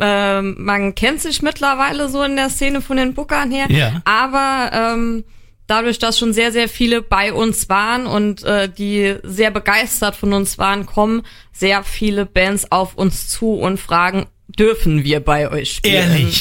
ähm, 0.00 0.56
man 0.58 0.94
kennt 0.94 1.20
sich 1.20 1.42
mittlerweile 1.42 2.08
so 2.08 2.22
in 2.22 2.36
der 2.36 2.50
Szene 2.50 2.80
von 2.80 2.96
den 2.96 3.14
Bookern 3.14 3.50
her. 3.50 3.66
Ja. 3.70 4.02
Aber 4.04 4.70
ähm, 4.72 5.24
dadurch, 5.66 5.98
dass 5.98 6.18
schon 6.18 6.32
sehr, 6.32 6.52
sehr 6.52 6.68
viele 6.68 7.02
bei 7.02 7.32
uns 7.32 7.68
waren 7.68 8.06
und 8.06 8.42
äh, 8.44 8.68
die 8.68 9.16
sehr 9.22 9.50
begeistert 9.50 10.16
von 10.16 10.32
uns 10.32 10.58
waren, 10.58 10.86
kommen 10.86 11.22
sehr 11.52 11.84
viele 11.84 12.26
Bands 12.26 12.70
auf 12.72 12.94
uns 12.94 13.28
zu 13.28 13.54
und 13.54 13.78
fragen, 13.78 14.26
dürfen 14.58 15.04
wir 15.04 15.20
bei 15.20 15.50
euch 15.50 15.72
spielen? 15.72 16.32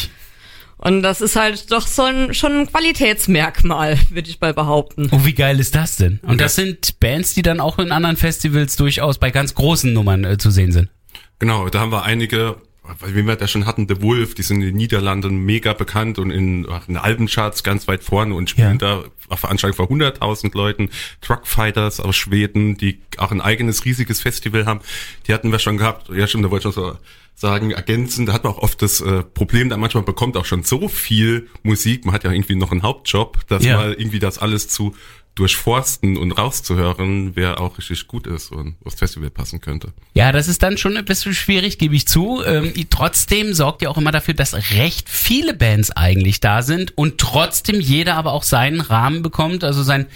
Und 0.78 1.04
das 1.04 1.20
ist 1.20 1.36
halt 1.36 1.72
doch 1.74 1.86
so 1.86 2.04
ein, 2.04 2.34
schon 2.34 2.62
ein 2.62 2.68
Qualitätsmerkmal, 2.68 3.98
würde 4.10 4.30
ich 4.30 4.40
mal 4.40 4.54
behaupten. 4.54 5.10
Oh, 5.12 5.26
wie 5.26 5.34
geil 5.34 5.60
ist 5.60 5.76
das 5.76 5.98
denn? 5.98 6.20
Und 6.24 6.40
das 6.40 6.56
sind 6.56 7.02
Bands, 7.02 7.34
die 7.34 7.42
dann 7.42 7.60
auch 7.60 7.80
in 7.80 7.92
anderen 7.92 8.16
Festivals 8.16 8.78
durchaus 8.78 9.18
bei 9.18 9.30
ganz 9.30 9.54
großen 9.56 9.92
Nummern 9.92 10.24
äh, 10.24 10.38
zu 10.38 10.52
sehen 10.52 10.72
sind. 10.72 10.90
Genau, 11.40 11.68
da 11.68 11.82
haben 11.82 11.92
wir 11.92 12.04
einige, 12.04 12.62
wie 13.06 13.26
wir 13.26 13.36
da 13.36 13.48
schon 13.48 13.66
hatten, 13.66 13.88
The 13.88 14.02
Wolf, 14.02 14.36
die 14.36 14.42
sind 14.44 14.58
in 14.62 14.68
den 14.68 14.76
Niederlanden 14.76 15.38
mega 15.46 15.74
bekannt 15.74 16.20
und 16.20 16.32
in, 16.32 16.66
in 16.66 16.80
den 16.88 16.98
Albencharts 16.98 17.64
ganz 17.64 17.88
weit 17.88 18.04
vorne 18.04 18.34
und 18.34 18.50
spielen 18.50 18.78
da 18.80 19.04
auf 19.30 19.40
Veranstaltungen 19.42 19.88
vor 19.88 19.96
100.000 19.96 20.56
Leuten. 20.56 20.90
Truckfighters 21.22 22.00
aus 22.00 22.16
Schweden, 22.16 22.78
die 22.78 23.00
auch 23.18 23.32
ein 23.32 23.42
eigenes 23.42 23.86
riesiges 23.86 24.22
Festival 24.22 24.66
haben, 24.66 24.82
die 25.28 25.34
hatten 25.34 25.52
wir 25.52 25.60
schon 25.60 25.78
gehabt. 25.78 26.10
Ja, 26.10 26.26
stimmt, 26.28 26.46
da 26.46 26.52
wollte 26.52 26.70
ich 26.70 26.76
noch 26.76 26.84
so 26.94 26.98
sagen, 27.36 27.72
ergänzen, 27.72 28.26
da 28.26 28.34
hat 28.34 28.44
man 28.44 28.52
auch 28.54 28.58
oft 28.58 28.82
das 28.82 29.00
äh, 29.00 29.24
Problem, 29.24 29.70
da 29.70 29.78
manchmal 29.78 30.04
bekommt 30.04 30.36
auch 30.36 30.44
schon 30.44 30.64
so 30.64 30.90
viel 30.90 31.48
Musik, 31.64 32.04
man 32.06 32.14
hat 32.14 32.26
ja 32.26 32.32
irgendwie 32.34 32.56
noch 32.56 32.72
einen 32.74 32.84
Hauptjob, 32.84 33.48
dass 33.48 33.64
Ja. 33.64 33.78
mal 33.78 33.94
irgendwie 33.94 34.20
das 34.20 34.40
alles 34.40 34.68
zu 34.68 34.94
durchforsten 35.36 36.18
und 36.18 36.34
rauszuhören, 36.34 37.36
wer 37.36 37.62
auch 37.62 37.78
richtig 37.78 38.08
gut 38.08 38.28
ist 38.28 38.52
und 38.52 38.76
aufs 38.84 39.00
Festival 39.00 39.30
passen 39.30 39.62
könnte. 39.62 39.94
Ja, 40.14 40.32
das 40.34 40.48
ist 40.50 40.62
dann 40.64 40.78
schon 40.78 40.98
ein 40.98 41.06
bisschen 41.06 41.34
schwierig, 41.34 41.78
gebe 41.78 41.96
ich 41.96 42.08
zu. 42.08 42.44
Ähm, 42.44 42.74
trotzdem 42.90 43.54
sorgt 43.54 43.82
ihr 43.82 43.90
auch 43.90 43.98
immer 43.98 44.12
dafür, 44.12 44.34
dass 44.34 44.54
recht 44.74 45.08
viele 45.08 45.54
Bands 45.54 45.92
eigentlich 45.92 46.42
da 46.42 46.62
sind 46.62 46.98
und 46.98 47.20
trotzdem 47.20 47.80
jeder 47.80 48.16
aber 48.16 48.34
auch 48.34 48.44
seinen 48.44 48.82
Rahmen 48.82 49.22
bekommt, 49.22 49.64
also 49.64 49.82
sein, 49.82 50.08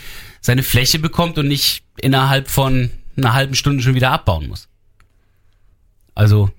seine 0.42 0.62
Fläche 0.64 1.00
bekommt 1.00 1.38
und 1.38 1.48
nicht 1.48 1.84
innerhalb 2.02 2.50
von 2.50 2.90
einer 3.16 3.34
halben 3.34 3.56
Stunde 3.56 3.82
schon 3.82 3.96
wieder 3.96 4.12
abbauen 4.12 4.48
muss. 4.50 4.68
Also 6.16 6.50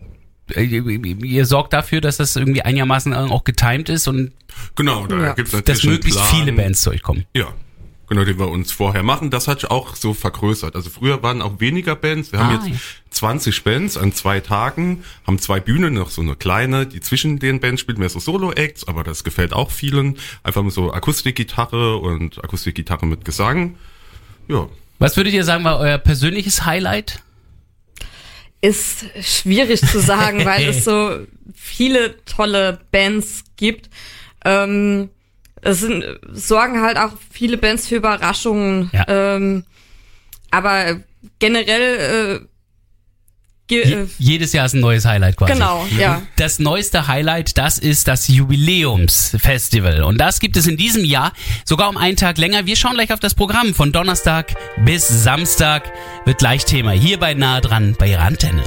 äh, 0.55 0.63
ihr 0.65 1.47
sorgt 1.47 1.73
dafür, 1.73 2.01
dass 2.01 2.17
das 2.17 2.37
irgendwie 2.37 2.63
einigermaßen 2.63 3.13
auch 3.15 3.45
getimed 3.45 3.89
ist 3.89 4.09
und 4.09 4.33
Genau, 4.77 5.07
da 5.07 5.19
Ja. 5.21 5.33
gibt's 5.35 5.53
natürlich 5.53 5.81
dass 5.83 5.85
möglichst 5.91 6.21
viele 6.27 6.53
Bands 6.53 6.83
zu 6.83 6.91
euch 6.91 7.03
kommen. 7.03 7.25
Ja, 7.35 7.53
genau, 8.15 8.25
den 8.25 8.39
wir 8.39 8.49
uns 8.49 8.73
vorher 8.73 9.03
machen. 9.03 9.31
Das 9.31 9.49
hat 9.49 9.61
sich 9.61 9.71
auch 9.71 9.97
so 9.97 10.15
vergrößert. 10.15 10.75
Also 10.77 10.91
früher 10.91 11.23
waren 11.23 11.43
auch 11.43 11.61
weniger 11.61 11.97
Bands. 11.97 12.33
Wir 12.33 12.39
haben 12.41 12.57
Ah, 12.59 12.65
jetzt 12.67 12.69
ja. 12.69 12.77
20 13.11 13.65
Bands 13.65 13.97
an 13.97 14.13
zwei 14.13 14.41
Tagen, 14.41 15.05
haben 15.27 15.39
zwei 15.39 15.61
Bühnen, 15.61 15.95
noch 15.95 16.11
so 16.11 16.23
eine 16.23 16.35
kleine, 16.37 16.87
die 16.87 17.01
zwischen 17.01 17.39
den 17.39 17.61
Bands 17.61 17.81
spielt 17.81 17.99
mehr 17.99 18.09
so 18.09 18.19
Solo-Acts, 18.19 18.89
aber 18.89 19.05
das 19.05 19.25
gefällt 19.25 19.53
auch 19.53 19.71
vielen. 19.71 20.19
Einfach 20.43 20.63
mal 20.63 20.71
so 20.71 20.93
Akustikgitarre 20.93 21.97
und 21.99 22.43
Akustikgitarre 22.43 23.07
mit 23.07 23.25
Gesang. 23.25 23.77
Ja. 24.49 24.69
Was 24.99 25.17
würdet 25.17 25.33
ihr 25.35 25.45
sagen, 25.45 25.65
war 25.65 25.79
euer 25.79 25.99
persönliches 25.99 26.65
Highlight? 26.65 27.21
Ist 28.61 29.05
schwierig 29.21 29.81
zu 29.81 30.01
sagen, 30.01 30.45
weil 30.45 30.69
es 30.69 30.85
so 30.87 31.19
viele 31.55 32.25
tolle 32.25 32.81
Bands 32.91 33.45
gibt. 33.57 33.91
Ähm, 34.45 35.11
es 35.65 35.81
sind, 35.81 36.05
sorgen 36.33 36.83
halt 36.83 36.99
auch 36.99 37.13
viele 37.31 37.57
Bands 37.57 37.89
für 37.89 37.97
Überraschungen. 37.97 38.91
Ja. 38.93 39.07
Ähm, 39.09 39.65
aber 40.51 41.01
generell, 41.39 42.43
äh, 42.43 42.47
ge 43.67 43.85
Je 43.85 43.95
äh, 43.95 44.07
jedes 44.19 44.53
Jahr 44.53 44.67
ist 44.67 44.75
ein 44.75 44.81
neues 44.81 45.07
Highlight 45.07 45.37
quasi. 45.37 45.55
genau, 45.55 45.87
ja. 45.99 46.23
Das 46.37 46.59
neueste 46.59 47.09
Highlight, 47.09 47.57
das 47.57 47.79
ist 47.79 48.09
das 48.09 48.29
Jubiläumsfestival. 48.29 50.03
Und 50.03 50.19
das 50.19 50.39
gibt 50.39 50.57
es 50.59 50.67
in 50.67 50.77
diesem 50.77 51.05
Jahr 51.05 51.33
sogar 51.65 51.89
um 51.89 51.97
einen 51.97 52.17
Tag 52.17 52.37
länger. 52.37 52.67
Wir 52.67 52.77
schauen 52.77 52.95
gleich 52.95 53.13
auf 53.13 53.21
das 53.21 53.35
Programm. 53.35 53.75
Von 53.75 53.91
Donnerstag 53.91 54.55
bis 54.85 55.09
Samstag 55.09 55.91
wird 56.27 56.39
gleich 56.39 56.67
Thema. 56.67 56.93
Hier 56.93 57.19
bei 57.19 57.33
Nahe 57.35 57.63
dran 57.63 57.97
bei 57.99 58.11
Ihrer 58.11 58.23
Antenne. 58.23 58.63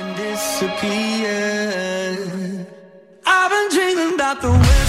and 0.00 0.16
disappear. 0.16 1.99
I've 2.12 3.50
been 3.50 3.68
dreaming 3.70 4.14
about 4.14 4.42
the 4.42 4.50
West 4.50 4.79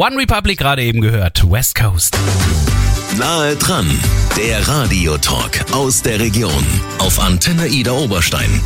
One 0.00 0.16
Republic 0.16 0.56
gerade 0.56 0.82
eben 0.82 1.02
gehört. 1.02 1.44
West 1.50 1.74
Coast. 1.74 2.16
Nahe 3.18 3.54
dran, 3.56 3.86
der 4.34 4.66
Radiotalk 4.66 5.70
aus 5.74 6.00
der 6.00 6.18
Region 6.18 6.64
auf 7.00 7.20
Antenne 7.20 7.66
Ida 7.66 7.92
Oberstein. 7.92 8.62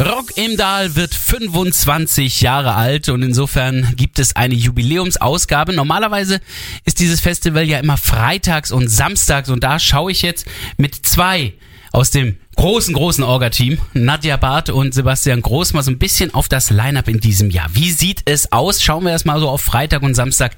Rock 0.00 0.36
im 0.36 0.56
Dahl 0.56 0.96
wird 0.96 1.14
25 1.14 2.40
Jahre 2.40 2.74
alt 2.74 3.08
und 3.08 3.22
insofern 3.22 3.94
gibt 3.94 4.18
es 4.18 4.34
eine 4.34 4.54
Jubiläumsausgabe. 4.54 5.72
Normalerweise 5.72 6.40
ist 6.84 6.98
dieses 6.98 7.20
Festival 7.20 7.62
ja 7.62 7.78
immer 7.78 7.96
freitags 7.96 8.72
und 8.72 8.88
samstags 8.88 9.48
und 9.48 9.62
da 9.62 9.78
schaue 9.78 10.10
ich 10.10 10.22
jetzt 10.22 10.48
mit 10.76 11.06
zwei 11.06 11.52
aus 11.92 12.10
dem 12.10 12.38
großen, 12.56 12.94
großen 12.94 13.22
Orga-Team, 13.22 13.78
Nadja 13.92 14.36
Barth 14.36 14.70
und 14.70 14.94
Sebastian 14.94 15.42
Groß, 15.42 15.74
mal 15.74 15.82
so 15.82 15.90
ein 15.90 15.98
bisschen 15.98 16.34
auf 16.34 16.48
das 16.48 16.70
Line-Up 16.70 17.08
in 17.08 17.20
diesem 17.20 17.50
Jahr. 17.50 17.68
Wie 17.74 17.90
sieht 17.90 18.22
es 18.24 18.50
aus? 18.50 18.82
Schauen 18.82 19.04
wir 19.04 19.12
erst 19.12 19.26
mal 19.26 19.38
so 19.38 19.48
auf 19.48 19.60
Freitag 19.60 20.02
und 20.02 20.14
Samstag. 20.14 20.56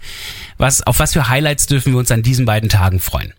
Was, 0.59 0.83
auf 0.87 1.01
was 1.01 1.13
für 1.13 1.29
Highlights 1.29 1.67
dürfen 1.67 1.93
wir 1.93 1.99
uns 1.99 2.11
an 2.11 2.23
diesen 2.23 2.47
beiden 2.47 2.69
Tagen 2.69 3.01
freuen? 3.01 3.35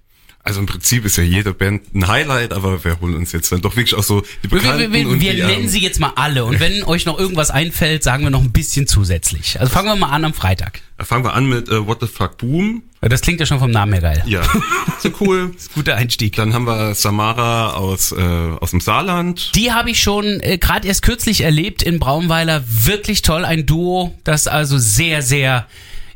Also 0.46 0.60
im 0.60 0.68
Prinzip 0.68 1.06
ist 1.06 1.18
ja 1.18 1.24
jede 1.24 1.56
Band 1.56 1.96
ein 1.96 2.08
Highlight, 2.08 2.54
aber 2.54 2.84
wir 2.84 3.02
holen 3.02 3.16
uns 3.16 3.32
jetzt 3.32 3.52
dann 3.52 3.62
doch 3.62 3.76
wirklich 3.76 3.96
auch 3.96 4.04
so 4.04 4.22
die 4.22 4.52
Wir, 4.52 4.60
Bekannten 4.60 4.94
wir, 4.94 5.00
wir, 5.00 5.10
und 5.10 5.20
wir 5.20 5.34
die, 5.34 5.42
nennen 5.42 5.68
sie 5.68 5.80
jetzt 5.80 6.00
mal 6.00 6.14
alle 6.16 6.46
und 6.46 6.60
wenn 6.60 6.84
euch 6.84 7.08
noch 7.08 7.18
irgendwas 7.18 7.50
einfällt, 7.50 8.04
sagen 8.04 8.24
wir 8.26 8.30
noch 8.30 8.44
ein 8.44 8.52
bisschen 8.52 8.86
zusätzlich. 8.86 9.60
Also 9.60 9.74
fangen 9.74 9.88
wir 9.88 9.96
mal 9.96 10.10
an 10.10 10.24
am 10.24 10.36
Freitag. 10.36 10.82
Fangen 11.00 11.26
wir 11.26 11.34
an 11.34 11.50
mit 11.50 11.68
äh, 11.68 11.88
What 11.88 11.98
the 12.02 12.08
Fuck 12.08 12.38
Boom. 12.38 12.84
Das 13.02 13.22
klingt 13.22 13.40
ja 13.40 13.48
schon 13.48 13.58
vom 13.58 13.72
Namen 13.72 13.94
her 13.94 14.04
geil. 14.04 14.24
Ja, 14.28 14.44
so 15.00 15.10
cool. 15.20 15.52
Guter 15.74 15.96
Einstieg. 15.96 16.36
Dann 16.36 16.54
haben 16.54 16.66
wir 16.66 16.94
Samara 16.94 17.74
aus, 17.74 18.12
äh, 18.12 18.16
aus 18.22 18.70
dem 18.70 18.82
Saarland. 18.82 19.52
Die 19.56 19.72
habe 19.72 19.90
ich 19.90 20.00
schon 20.00 20.40
äh, 20.42 20.60
gerade 20.60 20.88
erst 20.88 21.02
kürzlich 21.02 21.42
erlebt 21.42 21.82
in 21.82 22.00
Braunweiler. 22.00 22.64
Wirklich 22.68 23.24
toll, 23.24 23.46
ein 23.46 23.66
Duo, 23.66 24.14
das 24.24 24.48
also 24.48 24.78
sehr, 24.78 25.24
sehr 25.24 25.66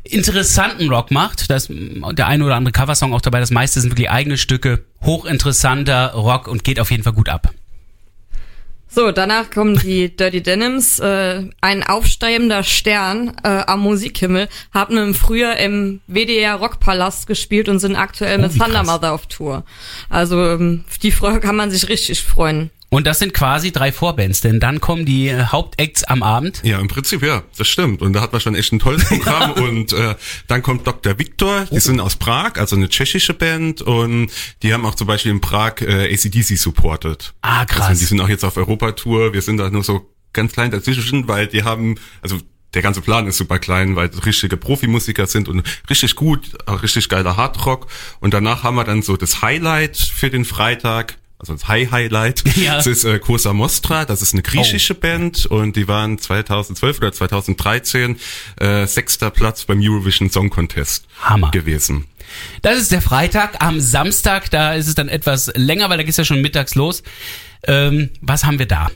interessanten 0.04 0.88
Rock 0.88 1.10
macht. 1.10 1.50
Das, 1.50 1.68
der 1.68 2.26
eine 2.26 2.44
oder 2.44 2.56
andere 2.56 2.72
Coversong 2.72 3.12
auch 3.12 3.20
dabei. 3.20 3.40
Das 3.40 3.50
meiste 3.50 3.80
sind 3.80 3.90
wirklich 3.90 4.10
eigene 4.10 4.38
Stücke. 4.38 4.84
Hochinteressanter 5.02 6.12
Rock 6.14 6.48
und 6.48 6.64
geht 6.64 6.80
auf 6.80 6.90
jeden 6.90 7.02
Fall 7.02 7.12
gut 7.12 7.28
ab. 7.28 7.52
So, 8.92 9.12
danach 9.12 9.50
kommen 9.50 9.78
die 9.78 10.14
Dirty 10.16 10.42
Denims, 10.42 10.98
äh, 10.98 11.44
ein 11.60 11.84
aufsteigender 11.84 12.64
Stern 12.64 13.36
äh, 13.44 13.48
am 13.66 13.80
Musikhimmel, 13.80 14.48
haben 14.74 14.96
im 14.98 15.14
Frühjahr 15.14 15.56
im 15.58 16.00
WDR 16.08 16.56
Rockpalast 16.56 17.28
gespielt 17.28 17.68
und 17.68 17.78
sind 17.78 17.94
aktuell 17.94 18.38
Oh, 18.38 18.42
mit 18.42 18.56
krass. 18.56 18.66
Thunder 18.66 18.82
Mother 18.82 19.12
auf 19.12 19.26
Tour. 19.28 19.64
Also 20.08 20.44
ähm, 20.44 20.84
auf 20.88 20.98
die 20.98 21.12
Freude 21.12 21.38
kann 21.38 21.54
man 21.54 21.70
sich 21.70 21.88
richtig 21.88 22.20
freuen. 22.22 22.70
Und 22.90 23.06
das 23.06 23.20
sind 23.20 23.32
quasi 23.32 23.70
drei 23.70 23.92
Vorbands, 23.92 24.40
denn 24.40 24.58
dann 24.58 24.80
kommen 24.80 25.04
die 25.04 25.28
äh, 25.28 25.44
Hauptacts 25.44 26.02
am 26.04 26.24
Abend. 26.24 26.60
Ja, 26.64 26.80
im 26.80 26.88
Prinzip 26.88 27.22
ja, 27.22 27.44
das 27.56 27.68
stimmt. 27.68 28.02
Und 28.02 28.12
da 28.14 28.20
hat 28.20 28.32
man 28.32 28.40
schon 28.40 28.56
echt 28.56 28.72
ein 28.72 28.80
tolles 28.80 29.04
Programm. 29.04 29.52
und 29.62 29.92
äh, 29.92 30.16
dann 30.48 30.62
kommt 30.62 30.86
Dr. 30.86 31.16
Viktor, 31.16 31.66
die 31.70 31.78
sind 31.78 32.00
aus 32.00 32.16
Prag, 32.16 32.56
also 32.56 32.74
eine 32.74 32.88
tschechische 32.88 33.32
Band. 33.32 33.80
Und 33.80 34.30
die 34.62 34.74
haben 34.74 34.84
auch 34.84 34.96
zum 34.96 35.06
Beispiel 35.06 35.30
in 35.30 35.40
Prag 35.40 35.80
äh, 35.82 36.12
ACDC 36.12 36.58
supported. 36.58 37.32
Ah, 37.42 37.64
krass. 37.64 37.88
Also 37.88 38.00
die 38.00 38.06
sind 38.06 38.20
auch 38.20 38.28
jetzt 38.28 38.44
auf 38.44 38.56
Europatour. 38.56 39.32
Wir 39.32 39.42
sind 39.42 39.58
da 39.58 39.70
nur 39.70 39.84
so 39.84 40.10
ganz 40.32 40.52
klein 40.52 40.72
dazwischen, 40.72 41.28
weil 41.28 41.46
die 41.46 41.62
haben, 41.62 41.94
also 42.22 42.40
der 42.74 42.82
ganze 42.82 43.00
Plan 43.00 43.26
ist 43.26 43.36
super 43.36 43.60
klein, 43.60 43.94
weil 43.94 44.10
richtige 44.24 44.56
Profimusiker 44.56 45.26
sind 45.26 45.48
und 45.48 45.62
richtig 45.88 46.16
gut, 46.16 46.58
auch 46.66 46.82
richtig 46.82 47.08
geiler 47.08 47.36
Hardrock. 47.36 47.86
Und 48.20 48.34
danach 48.34 48.64
haben 48.64 48.76
wir 48.76 48.84
dann 48.84 49.02
so 49.02 49.16
das 49.16 49.42
Highlight 49.42 49.96
für 49.96 50.30
den 50.30 50.44
Freitag. 50.44 51.18
Also 51.40 51.54
das 51.54 51.66
High 51.68 51.90
Highlight. 51.90 52.44
Ja. 52.56 52.76
Das 52.76 52.86
ist 52.86 53.04
äh, 53.04 53.18
Cosa 53.18 53.52
Mostra, 53.54 54.04
das 54.04 54.20
ist 54.22 54.34
eine 54.34 54.42
griechische 54.42 54.94
Oh. 54.94 55.00
Band 55.00 55.46
und 55.46 55.74
die 55.76 55.88
waren 55.88 56.18
2012 56.18 56.98
oder 56.98 57.12
2013 57.12 58.18
äh, 58.60 58.86
sechster 58.86 59.30
Platz 59.30 59.64
beim 59.64 59.80
Eurovision 59.82 60.30
Song 60.30 60.50
Contest 60.50 61.06
Hammer. 61.22 61.50
gewesen. 61.50 62.04
Das 62.62 62.76
ist 62.78 62.92
der 62.92 63.00
Freitag. 63.02 63.56
Am 63.62 63.80
Samstag, 63.80 64.50
da 64.50 64.74
ist 64.74 64.86
es 64.88 64.94
dann 64.94 65.08
etwas 65.08 65.50
länger, 65.56 65.88
weil 65.90 65.96
da 65.96 66.02
geht's 66.04 66.18
ja 66.18 66.24
schon 66.24 66.42
mittags 66.42 66.74
los. 66.74 67.02
Ähm, 67.64 68.10
was 68.20 68.44
haben 68.44 68.58
wir 68.58 68.66
da? 68.66 68.90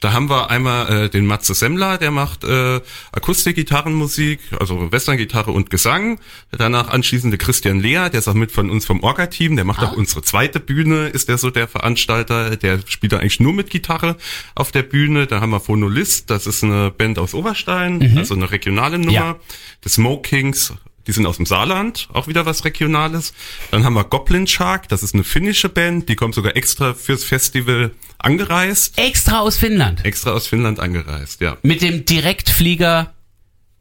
Da 0.00 0.12
haben 0.12 0.28
wir 0.28 0.50
einmal 0.50 1.04
äh, 1.04 1.08
den 1.08 1.26
Matze 1.26 1.54
Semmler, 1.54 1.96
der 1.96 2.10
macht 2.10 2.44
äh, 2.44 2.80
Akustikgitarrenmusik, 3.12 4.40
also 4.58 4.92
Westerngitarre 4.92 5.50
und 5.52 5.70
Gesang. 5.70 6.20
Danach 6.50 6.88
anschließend 6.88 7.32
der 7.32 7.38
Christian 7.38 7.80
Lea, 7.80 8.10
der 8.10 8.14
ist 8.14 8.28
auch 8.28 8.34
mit 8.34 8.52
von 8.52 8.70
uns 8.70 8.84
vom 8.84 9.02
Orga-Team, 9.02 9.56
der 9.56 9.64
macht 9.64 9.82
auch 9.82 9.92
unsere 9.92 10.22
zweite 10.22 10.60
Bühne, 10.60 11.08
ist 11.08 11.28
der 11.28 11.38
so 11.38 11.50
der 11.50 11.66
Veranstalter, 11.66 12.56
der 12.56 12.80
spielt 12.86 13.12
da 13.12 13.18
eigentlich 13.18 13.40
nur 13.40 13.54
mit 13.54 13.70
Gitarre 13.70 14.16
auf 14.54 14.70
der 14.70 14.82
Bühne. 14.82 15.26
Da 15.26 15.40
haben 15.40 15.50
wir 15.50 15.60
Phonolist, 15.60 16.30
das 16.30 16.46
ist 16.46 16.62
eine 16.62 16.90
Band 16.90 17.18
aus 17.18 17.32
Oberstein, 17.32 18.16
also 18.16 18.34
eine 18.34 18.50
regionale 18.50 18.98
Nummer. 18.98 19.12
Ja. 19.12 19.36
The 19.82 19.90
Smokings, 19.90 20.74
die 21.06 21.12
sind 21.12 21.26
aus 21.26 21.36
dem 21.36 21.46
Saarland, 21.46 22.08
auch 22.12 22.26
wieder 22.28 22.46
was 22.46 22.64
Regionales. 22.64 23.32
Dann 23.70 23.84
haben 23.84 23.94
wir 23.94 24.04
Goblin 24.04 24.46
Shark, 24.46 24.88
das 24.88 25.02
ist 25.02 25.14
eine 25.14 25.24
finnische 25.24 25.68
Band, 25.68 26.08
die 26.08 26.16
kommt 26.16 26.34
sogar 26.34 26.56
extra 26.56 26.94
fürs 26.94 27.24
Festival 27.24 27.92
angereist. 28.18 28.98
Extra 28.98 29.40
aus 29.40 29.56
Finnland. 29.56 30.04
Extra 30.04 30.32
aus 30.32 30.46
Finnland 30.46 30.80
angereist, 30.80 31.40
ja. 31.40 31.56
Mit 31.62 31.82
dem 31.82 32.04
Direktflieger 32.04 33.12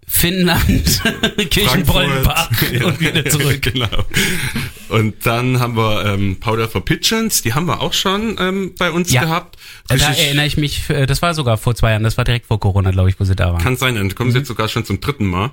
Finnland, 0.08 1.02
Kirchenbräunbach 1.50 2.52
Ja. 2.72 2.86
und 2.86 3.00
wieder 3.00 3.26
zurück. 3.26 3.62
genau. 3.74 4.06
Und 4.90 5.26
dann 5.26 5.60
haben 5.60 5.76
wir 5.76 6.06
ähm, 6.06 6.40
Powder 6.40 6.70
for 6.70 6.86
Pigeons, 6.86 7.42
die 7.42 7.54
haben 7.56 7.66
wir 7.66 7.82
auch 7.82 7.94
schon 7.94 8.36
ähm, 8.40 8.76
bei 8.78 8.92
uns 8.92 9.12
Ja. 9.12 9.24
gehabt. 9.24 9.58
Da 9.88 9.96
Richtig- 9.96 10.26
erinnere 10.28 10.46
ich 10.46 10.58
mich, 10.58 10.88
äh, 10.92 11.08
das 11.08 11.24
war 11.24 11.34
sogar 11.34 11.58
vor 11.58 11.74
zwei 11.74 11.90
Jahren, 11.92 12.04
das 12.04 12.18
war 12.18 12.24
direkt 12.24 12.46
vor 12.46 12.60
Corona, 12.60 12.92
glaube 12.92 13.10
ich, 13.10 13.20
wo 13.20 13.24
sie 13.24 13.36
da 13.36 13.52
waren. 13.52 13.64
Kann 13.64 13.78
sein, 13.78 13.96
dann 13.96 14.14
kommen 14.14 14.30
Mhm. 14.30 14.34
sie 14.34 14.38
jetzt 14.40 14.48
sogar 14.48 14.68
schon 14.68 14.86
zum 14.86 15.00
dritten 15.02 15.26
Mal. 15.26 15.50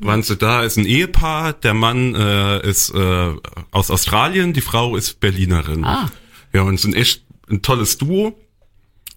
Waren 0.00 0.22
sie 0.22 0.36
da, 0.36 0.62
ist 0.62 0.76
ein 0.76 0.86
Ehepaar, 0.86 1.52
der 1.54 1.74
Mann 1.74 2.14
äh, 2.14 2.66
ist 2.68 2.90
äh, 2.94 3.32
aus 3.70 3.90
Australien, 3.90 4.52
die 4.52 4.60
Frau 4.60 4.96
ist 4.96 5.20
Berlinerin. 5.20 5.84
Ah. 5.84 6.10
Ja, 6.52 6.62
und 6.62 6.78
sind 6.78 6.94
echt 6.94 7.22
ein 7.50 7.62
tolles 7.62 7.98
Duo. 7.98 8.38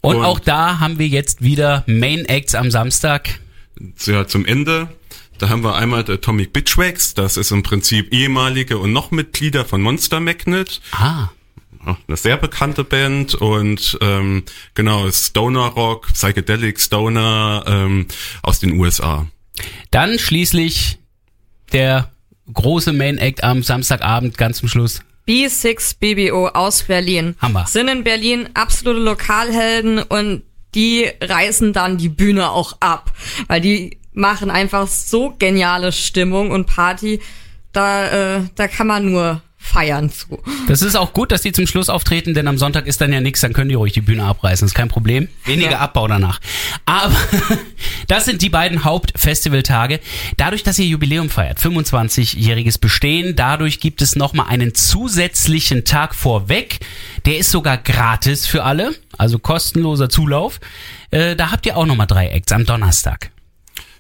Und, 0.02 0.16
Und- 0.18 0.26
auch 0.26 0.40
da 0.40 0.80
haben 0.80 0.98
wir 0.98 1.08
jetzt 1.08 1.42
wieder 1.44 1.84
Main 1.88 2.26
Acts 2.26 2.56
am 2.56 2.72
Samstag. 2.72 3.40
Ja, 4.06 4.28
zum 4.28 4.46
Ende. 4.46 4.90
Da 5.38 5.50
haben 5.50 5.64
wir 5.64 5.76
einmal 5.76 6.04
der 6.04 6.16
Atomic 6.16 6.54
Bitchwax, 6.54 7.14
das 7.16 7.36
ist 7.38 7.52
im 7.52 7.64
Prinzip 7.64 8.14
ehemalige 8.14 8.78
und 8.78 8.94
noch 8.94 9.10
Mitglieder 9.12 9.66
von 9.66 9.82
Monster 9.82 10.20
Magnet. 10.20 10.82
Ah. 10.92 11.30
Eine 12.08 12.16
sehr 12.16 12.38
bekannte 12.38 12.84
Band 12.84 13.34
und 13.34 13.98
ähm, 14.02 14.44
genau, 14.76 15.10
Stoner 15.10 15.66
Rock, 15.70 16.14
Psychedelic 16.14 16.80
Stoner 16.80 17.64
ähm, 17.66 18.06
aus 18.44 18.60
den 18.60 18.74
USA. 18.80 19.26
Dann 19.92 20.20
schließlich 20.20 21.00
der 21.74 22.12
große 22.52 22.94
Main 22.94 23.18
Act 23.18 23.44
am 23.44 23.64
Samstagabend 23.64 24.38
ganz 24.38 24.58
zum 24.58 24.70
Schluss. 24.70 25.02
B6 25.28 25.96
BBO 26.00 26.48
aus 26.48 26.84
Berlin. 26.84 27.36
Hammer. 27.40 27.66
Sind 27.68 27.88
in 27.88 28.04
Berlin 28.04 28.50
absolute 28.54 29.00
Lokalhelden 29.00 30.00
und 30.00 30.44
die 30.76 31.10
reißen 31.22 31.74
dann 31.74 31.98
die 31.98 32.10
Bühne 32.10 32.50
auch 32.50 32.78
ab. 32.80 33.14
Weil 33.48 33.62
die 33.62 33.98
machen 34.14 34.50
einfach 34.50 34.88
so 34.88 35.34
geniale 35.38 35.92
Stimmung 35.92 36.52
und 36.52 36.66
Party. 36.66 37.22
Da, 37.72 38.38
äh, 38.38 38.42
da 38.56 38.68
kann 38.68 38.88
man 38.88 39.12
nur 39.12 39.42
feiern 39.62 40.10
zu. 40.10 40.42
Das 40.68 40.82
ist 40.82 40.96
auch 40.96 41.14
gut, 41.14 41.32
dass 41.32 41.44
die 41.44 41.52
zum 41.52 41.68
Schluss 41.68 41.88
auftreten, 41.88 42.34
denn 42.34 42.48
am 42.48 42.58
Sonntag 42.58 42.88
ist 42.88 43.00
dann 43.00 43.14
ja 43.14 43.22
nichts, 43.22 43.42
dann 43.42 43.54
können 43.54 43.70
die 43.70 43.76
ruhig 43.76 43.94
die 43.94 44.02
Bühne 44.02 44.24
abreißen, 44.24 44.66
ist 44.66 44.74
kein 44.74 44.88
Problem. 44.90 45.30
Weniger 45.46 45.72
Ja. 45.72 45.80
Abbau 45.80 46.08
danach. 46.08 46.40
Aber 46.86 47.16
das 48.08 48.26
sind 48.26 48.42
die 48.42 48.50
beiden 48.50 48.84
Hauptfestivaltage. 48.84 50.00
Dadurch, 50.38 50.64
dass 50.64 50.80
ihr 50.80 50.88
Jubiläum 50.88 51.30
feiert, 51.30 51.60
25-jähriges 51.60 52.80
Bestehen, 52.80 53.36
dadurch 53.36 53.80
gibt 53.80 54.02
es 54.02 54.16
nochmal 54.16 54.48
einen 54.50 54.74
zusätzlichen 54.74 55.86
Tag 55.86 56.16
vorweg. 56.16 56.80
Der 57.26 57.38
ist 57.38 57.52
sogar 57.52 57.78
gratis 57.78 58.48
für 58.48 58.64
alle, 58.64 58.96
also 59.18 59.38
kostenloser 59.40 60.10
Zulauf. 60.10 60.60
Äh, 61.12 61.36
da 61.36 61.52
habt 61.52 61.66
ihr 61.68 61.78
auch 61.78 61.86
nochmal 61.86 62.08
drei 62.08 62.28
Acts 62.30 62.52
am 62.52 62.66
Donnerstag. 62.66 63.32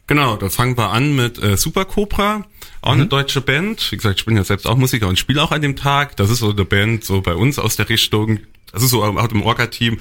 Genau, 0.07 0.35
da 0.35 0.49
fangen 0.49 0.77
wir 0.77 0.89
an 0.89 1.15
mit 1.15 1.41
äh, 1.41 1.55
Super 1.55 1.85
Cobra, 1.85 2.43
auch 2.81 2.93
eine 2.93 3.05
deutsche 3.05 3.41
Band. 3.41 3.91
Wie 3.91 3.97
gesagt, 3.97 4.19
ich 4.19 4.25
bin 4.25 4.35
ja 4.35 4.43
selbst 4.43 4.65
auch 4.65 4.75
Musiker 4.75 5.07
und 5.07 5.19
spiele 5.19 5.41
auch 5.43 5.51
an 5.51 5.61
dem 5.61 5.75
Tag. 5.75 6.15
Das 6.17 6.29
ist 6.29 6.39
so 6.39 6.51
eine 6.51 6.65
Band 6.65 7.03
so 7.03 7.21
bei 7.21 7.35
uns 7.35 7.59
aus 7.59 7.75
der 7.75 7.89
Richtung. 7.89 8.39
Das 8.71 8.83
ist 8.83 8.89
so 8.89 9.03
auch 9.03 9.31
im 9.31 9.41
Orga-Team. 9.43 9.99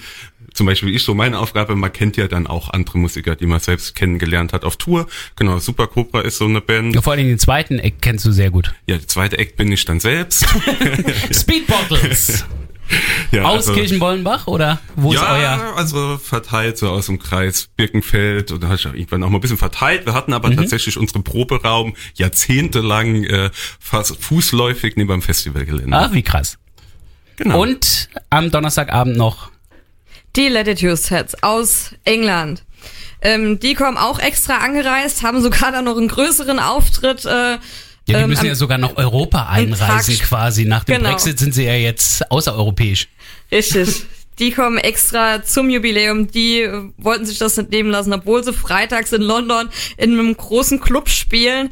Zum 0.54 0.66
Beispiel 0.66 0.94
ich 0.94 1.02
so 1.02 1.14
meine 1.14 1.38
Aufgabe, 1.38 1.76
man 1.76 1.92
kennt 1.92 2.16
ja 2.16 2.26
dann 2.26 2.46
auch 2.46 2.70
andere 2.70 2.98
Musiker, 2.98 3.36
die 3.36 3.46
man 3.46 3.60
selbst 3.60 3.94
kennengelernt 3.94 4.52
hat 4.52 4.64
auf 4.64 4.76
Tour. 4.76 5.06
Genau, 5.36 5.58
Super 5.58 5.86
Cobra 5.86 6.22
ist 6.22 6.38
so 6.38 6.46
eine 6.46 6.60
Band. 6.60 6.94
Ja, 6.94 7.02
vor 7.02 7.12
allem 7.12 7.26
den 7.26 7.38
zweiten 7.38 7.78
Act 7.78 8.02
kennst 8.02 8.24
du 8.24 8.32
sehr 8.32 8.50
gut. 8.50 8.74
Ja, 8.86 8.96
der 8.96 9.06
zweite 9.06 9.38
Act 9.38 9.56
bin 9.56 9.70
ich 9.70 9.84
dann 9.84 10.00
selbst. 10.00 10.46
Speed 11.32 11.66
Bottles. 11.66 12.44
ja, 13.32 13.42
Aus 13.44 13.68
also- 13.68 13.74
Kirchenbollenbach 13.74 14.46
oder 14.46 14.80
wo 14.96 15.12
ist 15.12 15.20
euer? 15.22 15.38
Ja, 15.38 15.72
also 15.74 16.18
verteilt 16.18 16.78
so 16.78 16.88
aus 16.90 17.06
dem 17.06 17.18
Kreis 17.18 17.68
Birkenfeld 17.76 18.50
und 18.52 18.62
da 18.62 18.68
hatte 18.68 18.80
ich 18.80 18.86
auch 18.88 18.94
irgendwann 18.94 19.22
auch 19.22 19.28
mal 19.30 19.38
ein 19.38 19.40
bisschen 19.40 19.58
verteilt. 19.58 20.06
Wir 20.06 20.14
hatten 20.14 20.30
Mhm. 20.30 20.36
aber 20.36 20.54
tatsächlich 20.54 20.96
unseren 20.98 21.22
Proberaum 21.24 21.94
jahrzehntelang 22.14 23.24
äh, 23.24 23.50
fast 23.78 24.16
fußläufig 24.22 24.96
neben 24.96 25.08
dem 25.10 25.22
Festivalgelände. 25.22 25.96
Ah, 25.96 26.10
wie 26.12 26.22
krass. 26.22 26.58
genau. 27.36 27.60
Und 27.62 28.08
am 28.30 28.50
Donnerstagabend 28.50 29.16
noch. 29.16 29.50
Die 30.36 30.48
Latitude 30.48 30.96
Sets 30.96 31.42
aus 31.42 31.94
England. 32.04 32.64
Ähm, 33.22 33.58
die 33.60 33.74
kommen 33.74 33.98
auch 33.98 34.18
extra 34.18 34.58
angereist, 34.58 35.22
haben 35.22 35.42
sogar 35.42 35.72
dann 35.72 35.84
noch 35.84 35.96
einen 35.96 36.08
größeren 36.08 36.58
Auftritt. 36.58 37.24
Äh, 37.24 37.58
Ja, 38.06 38.18
die 38.18 38.24
ähm, 38.24 38.30
müssen 38.30 38.46
ja 38.46 38.54
sogar 38.54 38.78
nach 38.78 38.96
Europa 38.96 39.48
einreisen 39.48 40.18
quasi. 40.18 40.64
Nach 40.64 40.84
dem 40.84 40.96
Genau. 40.96 41.10
Brexit 41.10 41.38
sind 41.38 41.54
sie 41.54 41.64
ja 41.64 41.74
jetzt 41.74 42.30
außereuropäisch. 42.30 43.08
Richtig. 43.52 44.04
Die 44.38 44.52
kommen 44.52 44.78
extra 44.78 45.42
zum 45.42 45.68
Jubiläum. 45.68 46.30
Die 46.30 46.62
äh, 46.62 46.90
wollten 46.96 47.26
sich 47.26 47.38
das 47.38 47.56
nicht 47.56 47.70
nehmen 47.70 47.90
lassen, 47.90 48.12
obwohl 48.12 48.42
sie 48.42 48.52
freitags 48.54 49.12
in 49.12 49.22
London 49.22 49.68
in 49.98 50.12
einem 50.12 50.34
großen 50.36 50.80
Club 50.80 51.08
spielen. 51.10 51.70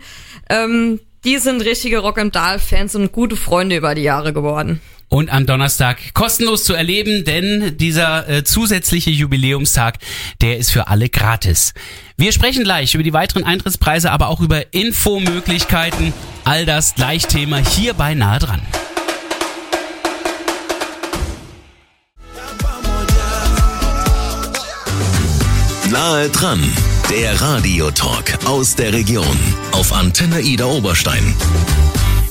Ähm, 0.51 1.01
die 1.25 1.39
sind 1.39 1.63
richtige 1.63 1.99
Rock 1.99 2.19
and 2.19 2.37
Fans 2.59 2.95
und 2.95 3.13
gute 3.13 3.37
Freunde 3.37 3.77
über 3.77 3.95
die 3.95 4.03
Jahre 4.03 4.33
geworden. 4.33 4.81
Und 5.11 5.33
am 5.33 5.47
Donnerstag 5.47 6.13
kostenlos 6.13 6.65
zu 6.65 6.75
erleben, 6.75 7.25
denn 7.25 7.79
dieser 7.79 8.29
äh, 8.29 8.45
zusätzliche 8.45 9.11
Jubiläumstag, 9.11 9.99
der 10.43 10.59
ist 10.59 10.71
für 10.71 10.89
alle 10.89 11.09
gratis. 11.09 11.73
Wir 12.19 12.31
sprechen 12.33 12.63
gleich 12.63 12.95
über 12.95 13.03
die 13.03 13.15
weiteren 13.15 13.45
Eintrittspreise, 13.45 14.11
aber 14.11 14.29
auch 14.29 14.41
über 14.41 14.75
Infomöglichkeiten. 14.75 16.13
All 16.45 16.67
das 16.67 16.95
gleich 16.95 17.27
Thema 17.27 17.57
hier 17.57 17.95
bei 17.95 18.13
Nahe 18.13 18.39
dran. 18.39 18.61
Nahe 25.91 26.29
dran, 26.29 26.63
der 27.11 27.41
Radiotalk 27.41 28.45
aus 28.45 28.75
der 28.75 28.93
Region 28.93 29.25
auf 29.73 29.95
Antenne 29.95 30.41
Ida 30.41 30.67
Oberstein. 30.67 31.35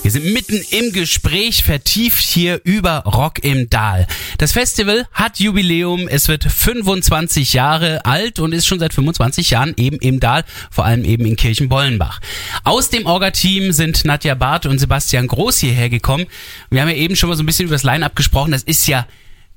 Wir 0.03 0.11
sind 0.11 0.31
mitten 0.31 0.61
im 0.69 0.91
Gespräch 0.91 1.63
vertieft 1.63 2.23
hier 2.23 2.61
über 2.63 2.99
Rock 2.99 3.43
im 3.43 3.71
Dahl. 3.71 4.05
Das 4.37 4.51
Festival 4.51 5.07
hat 5.11 5.39
Jubiläum, 5.39 6.07
es 6.07 6.27
wird 6.27 6.43
25 6.43 7.53
Jahre 7.53 8.05
alt 8.05 8.39
und 8.39 8.53
ist 8.53 8.67
schon 8.67 8.77
seit 8.79 8.93
25 8.93 9.49
Jahren 9.49 9.73
eben 9.77 9.97
im 9.97 10.19
Dahl, 10.19 10.43
vor 10.69 10.85
allem 10.85 11.05
eben 11.05 11.25
in 11.25 11.37
Kirchenbollenbach. 11.37 12.19
Aus 12.63 12.91
dem 12.91 13.07
Orga-Team 13.07 13.71
sind 13.71 14.05
Nadja 14.05 14.35
Barth 14.35 14.67
und 14.67 14.77
Sebastian 14.77 15.27
Groß 15.27 15.57
hierher 15.57 15.89
gekommen. 15.89 16.27
Wir 16.69 16.81
haben 16.81 16.89
ja 16.89 16.95
eben 16.95 17.15
schon 17.15 17.29
mal 17.29 17.35
so 17.35 17.41
ein 17.41 17.47
bisschen 17.47 17.65
über 17.65 17.75
das 17.75 17.83
Line-Up 17.83 18.15
gesprochen. 18.15 18.51
Das 18.51 18.63
ist 18.63 18.87
ja 18.87 19.07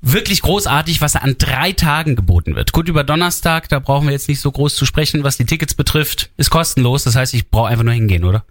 wirklich 0.03 0.43
großartig, 0.43 1.01
was 1.01 1.13
da 1.13 1.21
an 1.21 1.37
drei 1.39 1.73
Tagen 1.73 2.17
geboten 2.17 2.55
wird. 2.57 2.73
Gut, 2.73 2.89
über 2.89 3.05
Donnerstag, 3.05 3.69
da 3.69 3.79
brauchen 3.79 4.07
wir 4.07 4.13
jetzt 4.13 4.29
nicht 4.29 4.41
so 4.41 4.51
groß 4.51 4.75
zu 4.75 4.87
sprechen, 4.87 5.25
was 5.25 5.37
die 5.37 5.45
Tickets 5.47 5.75
betrifft. 5.75 6.31
Ist 6.37 6.51
kostenlos, 6.51 7.05
das 7.05 7.17
heißt, 7.17 7.35
ich 7.35 7.51
brauche 7.51 7.69
einfach 7.69 7.85
nur 7.85 7.95
hingehen, 7.95 8.25
oder? 8.25 8.45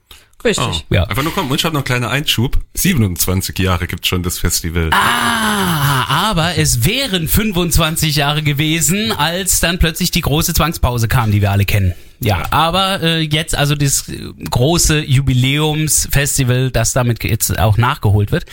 Richtig. 0.43 0.85
Oh, 0.89 0.93
Ja. 0.93 1.03
Einfach 1.03 1.23
nur 1.23 1.33
kommen. 1.33 1.51
Und 1.51 1.59
ich 1.59 1.65
habe 1.65 1.73
noch 1.73 1.79
einen 1.81 1.85
kleinen 1.85 2.05
Einschub. 2.05 2.57
27 2.75 3.59
Jahre 3.59 3.87
gibt's 3.87 4.07
schon 4.07 4.23
das 4.23 4.39
Festival. 4.39 4.89
Ah, 4.93 6.29
aber 6.29 6.57
es 6.57 6.85
wären 6.85 7.27
25 7.27 8.15
Jahre 8.15 8.41
gewesen, 8.41 9.11
als 9.11 9.59
dann 9.59 9.79
plötzlich 9.79 10.11
die 10.11 10.21
große 10.21 10.53
Zwangspause 10.53 11.09
kam, 11.09 11.31
die 11.31 11.41
wir 11.41 11.51
alle 11.51 11.65
kennen. 11.65 11.93
Ja, 12.21 12.43
aber 12.51 13.01
äh, 13.01 13.19
jetzt 13.21 13.55
also 13.55 13.75
das 13.75 14.11
große 14.49 14.99
Jubiläumsfestival, 15.05 16.69
das 16.71 16.93
damit 16.93 17.23
jetzt 17.23 17.57
auch 17.57 17.77
nachgeholt 17.77 18.31
wird. 18.31 18.45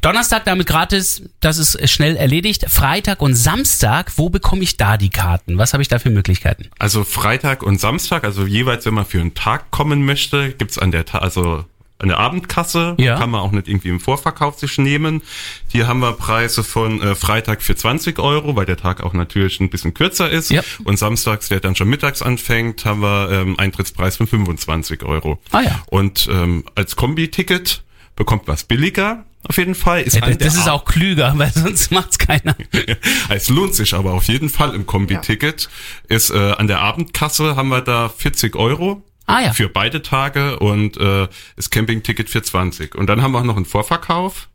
Donnerstag 0.00 0.44
damit 0.44 0.66
gratis, 0.66 1.22
das 1.40 1.58
ist 1.58 1.90
schnell 1.90 2.16
erledigt. 2.16 2.66
Freitag 2.68 3.20
und 3.20 3.34
Samstag, 3.34 4.12
wo 4.16 4.30
bekomme 4.30 4.62
ich 4.62 4.76
da 4.76 4.96
die 4.96 5.10
Karten? 5.10 5.58
Was 5.58 5.72
habe 5.72 5.82
ich 5.82 5.88
da 5.88 5.98
für 5.98 6.10
Möglichkeiten? 6.10 6.68
Also 6.78 7.02
Freitag 7.02 7.62
und 7.62 7.80
Samstag, 7.80 8.22
also 8.24 8.46
jeweils, 8.46 8.86
wenn 8.86 8.94
man 8.94 9.06
für 9.06 9.20
einen 9.20 9.34
Tag 9.34 9.70
kommen 9.70 10.04
möchte, 10.04 10.52
gibt's 10.52 10.78
an 10.78 10.92
der 10.92 11.04
Ta 11.04 11.18
also 11.18 11.64
an 11.98 12.08
der 12.08 12.18
Abendkasse, 12.18 12.94
Ja. 12.98 13.18
kann 13.18 13.30
man 13.30 13.40
auch 13.40 13.50
nicht 13.50 13.68
irgendwie 13.68 13.88
im 13.88 13.98
Vorverkauf 14.00 14.58
sich 14.58 14.78
nehmen. 14.78 15.22
Hier 15.68 15.88
haben 15.88 16.00
wir 16.00 16.12
Preise 16.12 16.62
von 16.62 17.02
äh, 17.02 17.14
Freitag 17.14 17.62
für 17.62 17.74
20 17.74 18.18
Euro, 18.20 18.54
weil 18.54 18.66
der 18.66 18.76
Tag 18.76 19.02
auch 19.02 19.14
natürlich 19.14 19.58
ein 19.60 19.68
bisschen 19.68 19.94
kürzer 19.94 20.30
ist. 20.30 20.50
Ja. 20.50 20.62
Und 20.84 20.98
samstags, 20.98 21.48
der 21.48 21.60
dann 21.60 21.74
schon 21.74 21.88
mittags 21.88 22.22
anfängt, 22.22 22.84
haben 22.84 23.00
wir 23.00 23.30
ähm, 23.32 23.58
Eintrittspreis 23.58 24.16
von 24.16 24.26
25 24.26 25.02
Euro. 25.02 25.40
Ah 25.50 25.60
ja. 25.62 25.82
Und 25.86 26.28
ähm, 26.30 26.64
als 26.76 26.94
Kombi-Ticket 26.94 27.82
bekommt 28.14 28.42
was 28.46 28.64
billiger, 28.64 29.24
auf 29.48 29.56
jeden 29.56 29.74
Fall. 29.74 30.02
Ist 30.02 30.16
Ja, 30.16 30.28
das, 30.30 30.54
ist 30.56 30.68
auch 30.68 30.84
klüger, 30.84 31.32
weil 31.36 31.52
sonst 31.52 31.90
macht's 31.90 32.18
keiner. 32.18 32.56
es 33.28 33.48
lohnt 33.48 33.74
sich 33.74 33.94
aber 33.94 34.12
auf 34.12 34.24
jeden 34.24 34.50
Fall 34.50 34.74
im 34.74 34.86
Kombi-Ticket. 34.86 35.68
Ist 36.08 36.30
äh, 36.30 36.52
an 36.52 36.66
der 36.66 36.80
Abendkasse 36.80 37.56
haben 37.56 37.68
wir 37.68 37.80
da 37.80 38.08
40 38.08 38.56
Euro. 38.56 39.02
Ah 39.28 39.42
ja. 39.42 39.52
Für 39.52 39.68
beide 39.68 40.00
Tage 40.00 40.58
und 40.58 40.96
äh, 40.96 41.28
das 41.54 41.68
Campingticket 41.68 42.30
für 42.30 42.42
20. 42.42 42.94
Und 42.94 43.08
dann 43.08 43.20
haben 43.20 43.32
wir 43.32 43.40
auch 43.40 43.44
noch 43.44 43.56
einen 43.56 43.66
Vorverkauf. 43.66 44.48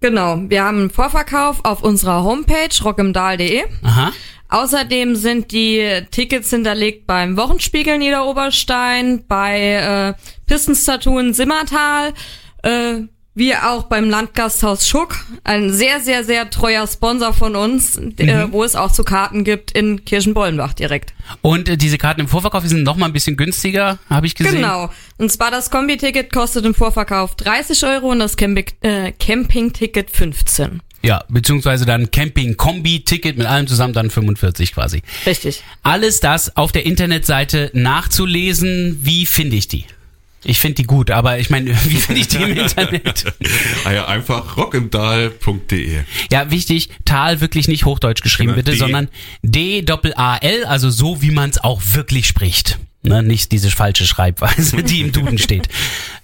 Genau. 0.00 0.38
Wir 0.48 0.64
haben 0.64 0.78
einen 0.78 0.90
Vorverkauf 0.90 1.64
auf 1.64 1.82
unserer 1.82 2.24
Homepage 2.24 2.70
rockimdahl.de. 2.82 3.64
Aha. 3.82 4.12
Außerdem 4.48 5.14
sind 5.14 5.52
die 5.52 6.02
Tickets 6.10 6.48
hinterlegt 6.48 7.06
beim 7.06 7.36
Wochenspiegel 7.36 7.98
Niederoberstein, 7.98 9.24
bei 9.28 9.60
äh, 9.60 10.14
Pistenstatue 10.46 11.20
in 11.20 11.34
Simmertal, 11.34 12.14
äh, 12.62 13.02
wie 13.34 13.54
auch 13.54 13.84
beim 13.84 14.10
Landgasthaus 14.10 14.86
Schuck. 14.86 15.16
Ein 15.44 15.70
sehr, 15.70 16.00
sehr, 16.00 16.24
sehr 16.24 16.50
treuer 16.50 16.86
Sponsor 16.86 17.32
von 17.32 17.56
uns, 17.56 17.96
äh, 17.96 18.46
wo 18.50 18.62
es 18.62 18.74
auch 18.74 18.92
zu 18.92 19.04
Karten 19.04 19.44
gibt 19.44 19.70
in 19.72 20.04
Kirchenbollenbach 20.04 20.74
direkt. 20.74 21.14
Und 21.40 21.68
äh, 21.68 21.76
diese 21.76 21.98
Karten 21.98 22.20
im 22.20 22.28
Vorverkauf 22.28 22.62
die 22.62 22.68
sind 22.68 22.82
noch 22.82 22.96
mal 22.96 23.06
ein 23.06 23.12
bisschen 23.12 23.36
günstiger, 23.36 23.98
habe 24.10 24.26
ich 24.26 24.34
gesehen. 24.34 24.56
Genau. 24.56 24.90
Und 25.16 25.32
zwar 25.32 25.50
das 25.50 25.70
Kombi-Ticket 25.70 26.32
kostet 26.32 26.66
im 26.66 26.74
Vorverkauf 26.74 27.34
30 27.36 27.84
Euro 27.86 28.10
und 28.10 28.18
das 28.18 28.36
Campi 28.36 28.66
äh, 28.82 29.12
Camping-Ticket 29.12 30.10
15. 30.10 30.82
Ja, 31.04 31.24
beziehungsweise 31.28 31.84
dann 31.84 32.10
Camping-Kombi-Ticket 32.10 33.36
mit 33.36 33.46
allem 33.46 33.66
zusammen 33.66 33.92
dann 33.92 34.10
45 34.10 34.72
quasi. 34.72 35.02
Richtig. 35.26 35.62
Alles 35.82 36.20
das 36.20 36.56
auf 36.56 36.70
der 36.70 36.86
Internetseite 36.86 37.70
nachzulesen. 37.72 39.00
Wie 39.02 39.26
finde 39.26 39.56
ich 39.56 39.66
die? 39.68 39.84
Ich 40.44 40.58
finde 40.58 40.76
die 40.76 40.84
gut, 40.84 41.10
aber 41.10 41.38
ich 41.38 41.50
meine, 41.50 41.70
wie 41.84 41.96
finde 41.96 42.20
ich 42.20 42.28
die 42.28 42.36
im 42.38 42.56
Internet? 42.56 43.24
Ah 43.84 43.92
ja, 43.92 44.06
einfach 44.06 44.56
rockimdahl.de. 44.56 46.00
Ja, 46.30 46.50
wichtig, 46.50 46.90
Tal 47.04 47.40
wirklich 47.40 47.66
nicht 47.68 47.84
hochdeutsch 47.84 48.22
geschrieben 48.22 48.54
Genau, 48.54 48.62
bitte, 48.62 48.72
D. 48.72 48.78
sondern 48.78 49.08
D-A-L, 49.42 50.64
also 50.64 50.90
so 50.90 51.20
wie 51.22 51.30
man 51.30 51.50
es 51.50 51.58
auch 51.58 51.80
wirklich 51.92 52.26
spricht. 52.26 52.78
Ne, 53.02 53.22
nicht 53.22 53.50
diese 53.50 53.70
falsche 53.70 54.06
Schreibweise, 54.06 54.76
die 54.84 55.00
im 55.00 55.10
Duden 55.10 55.38
steht. 55.38 55.68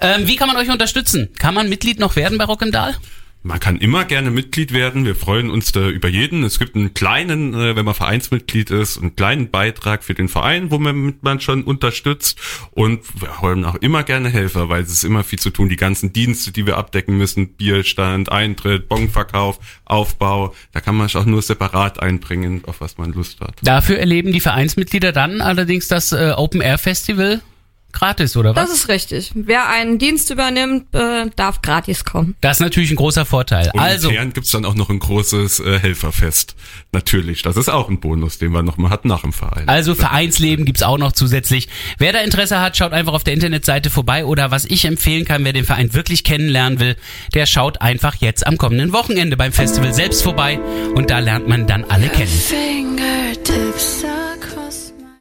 Ähm, 0.01 0.29
wie 0.29 0.37
kann 0.37 0.47
man 0.47 0.57
euch 0.57 0.71
unterstützen? 0.71 1.31
Kann 1.39 1.55
man 1.55 1.69
Mitglied 1.69 1.99
noch 1.99 2.15
werden 2.15 2.39
bei 2.39 2.45
Rock'n'Dal? 2.45 2.95
Man 3.43 3.61
kann 3.61 3.79
immer 3.79 4.05
gerne 4.05 4.31
Mitglied 4.31 4.73
werden. 4.73 5.05
Wir 5.05 5.15
freuen 5.15 5.49
uns 5.49 5.71
da 5.71 5.89
über 5.89 6.09
jeden. 6.09 6.43
Es 6.43 6.59
gibt 6.59 6.75
einen 6.75 6.93
kleinen, 6.93 7.55
äh, 7.55 7.77
wenn 7.77 7.85
man 7.85 7.95
Vereinsmitglied 7.95 8.71
ist, 8.71 8.99
einen 8.99 9.15
kleinen 9.15 9.51
Beitrag 9.51 10.03
für 10.03 10.15
den 10.15 10.29
Verein, 10.29 10.73
wo 10.73 10.79
man, 10.79 11.15
man 11.21 11.41
schon 11.41 11.63
unterstützt. 11.63 12.39
Und 12.73 13.01
wir 13.21 13.41
holen 13.41 13.65
auch 13.65 13.77
immer 13.77 14.03
gerne 14.03 14.29
Helfer, 14.29 14.69
weil 14.69 14.83
es 14.83 14.91
ist 14.91 15.05
immer 15.05 15.23
viel 15.23 15.39
zu 15.39 15.51
tun. 15.51 15.69
Die 15.69 15.77
ganzen 15.77 16.13
Dienste, 16.13 16.51
die 16.51 16.67
wir 16.67 16.77
abdecken 16.77 17.17
müssen, 17.17 17.55
Bierstand, 17.55 18.31
Eintritt, 18.31 18.89
Bonverkauf, 18.89 19.61
Aufbau, 19.85 20.53
da 20.73 20.81
kann 20.81 20.97
man 20.97 21.07
sich 21.07 21.17
auch 21.17 21.25
nur 21.25 21.41
separat 21.41 22.03
einbringen, 22.03 22.63
auf 22.67 22.81
was 22.81 22.99
man 22.99 23.13
Lust 23.13 23.41
hat. 23.41 23.55
Dafür 23.63 23.99
erleben 23.99 24.33
die 24.33 24.41
Vereinsmitglieder 24.41 25.13
dann 25.13 25.41
allerdings 25.41 25.87
das 25.87 26.11
äh, 26.11 26.33
Open 26.37 26.61
Air 26.61 26.79
Festival 26.79 27.41
gratis, 27.93 28.37
oder 28.37 28.55
was? 28.55 28.69
Das 28.69 28.79
ist 28.79 28.89
richtig. 28.89 29.33
Wer 29.35 29.69
einen 29.69 29.99
Dienst 29.99 30.31
übernimmt, 30.31 30.95
äh, 30.95 31.27
darf 31.37 31.63
gratis 31.63 32.05
kommen. 32.05 32.37
Das 32.41 32.59
ist 32.59 32.61
natürlich 32.61 32.91
ein 32.91 32.97
großer 32.97 33.25
Vorteil. 33.25 33.71
Und 33.73 33.81
also, 33.81 34.11
intern 34.11 34.33
gibt's 34.33 34.51
dann 34.51 34.65
auch 34.65 34.75
noch 34.75 34.91
ein 34.91 34.99
großes 34.99 35.61
äh, 35.61 35.79
Helferfest. 35.79 36.55
Natürlich, 36.93 37.43
das 37.43 37.57
ist 37.57 37.69
auch 37.69 37.89
ein 37.89 38.01
Bonus, 38.01 38.39
den 38.39 38.53
man 38.53 38.65
nochmal 38.65 38.91
hat 38.91 39.05
nach 39.05 39.23
dem 39.23 39.33
Verein. 39.33 39.69
also 39.69 39.95
Vereinsleben 39.95 40.65
gibt's 40.65 40.83
auch 40.83 40.99
noch 40.99 41.13
zusätzlich. 41.13 41.69
Wer 41.99 42.13
da 42.13 42.21
Interesse 42.21 42.61
hat, 42.61 42.77
schaut 42.77 42.93
einfach 42.93 43.13
auf 43.13 43.25
der 43.25 43.35
Internetseite 43.35 43.91
vorbei 43.91 44.25
oder 44.25 44.51
was 44.51 44.65
ich 44.65 44.85
empfehlen 44.85 45.25
kann, 45.25 45.45
wer 45.45 45.53
den 45.53 45.65
Verein 45.65 45.95
wirklich 45.95 46.25
kennenlernen 46.25 46.81
will, 46.81 46.97
der 47.35 47.47
schaut 47.47 47.81
einfach 47.81 48.17
jetzt 48.17 48.47
am 48.47 48.59
kommenden 48.59 48.93
Wochenende 48.93 49.37
beim 49.37 49.53
Festival 49.53 49.93
selbst 49.93 50.23
vorbei 50.23 50.61
und 50.95 51.11
da 51.11 51.19
lernt 51.19 51.49
man 51.49 51.67
dann 51.67 51.85
alle 51.85 52.09
kennen. 52.09 52.29
Fingertips 52.29 54.05
are 54.05 54.29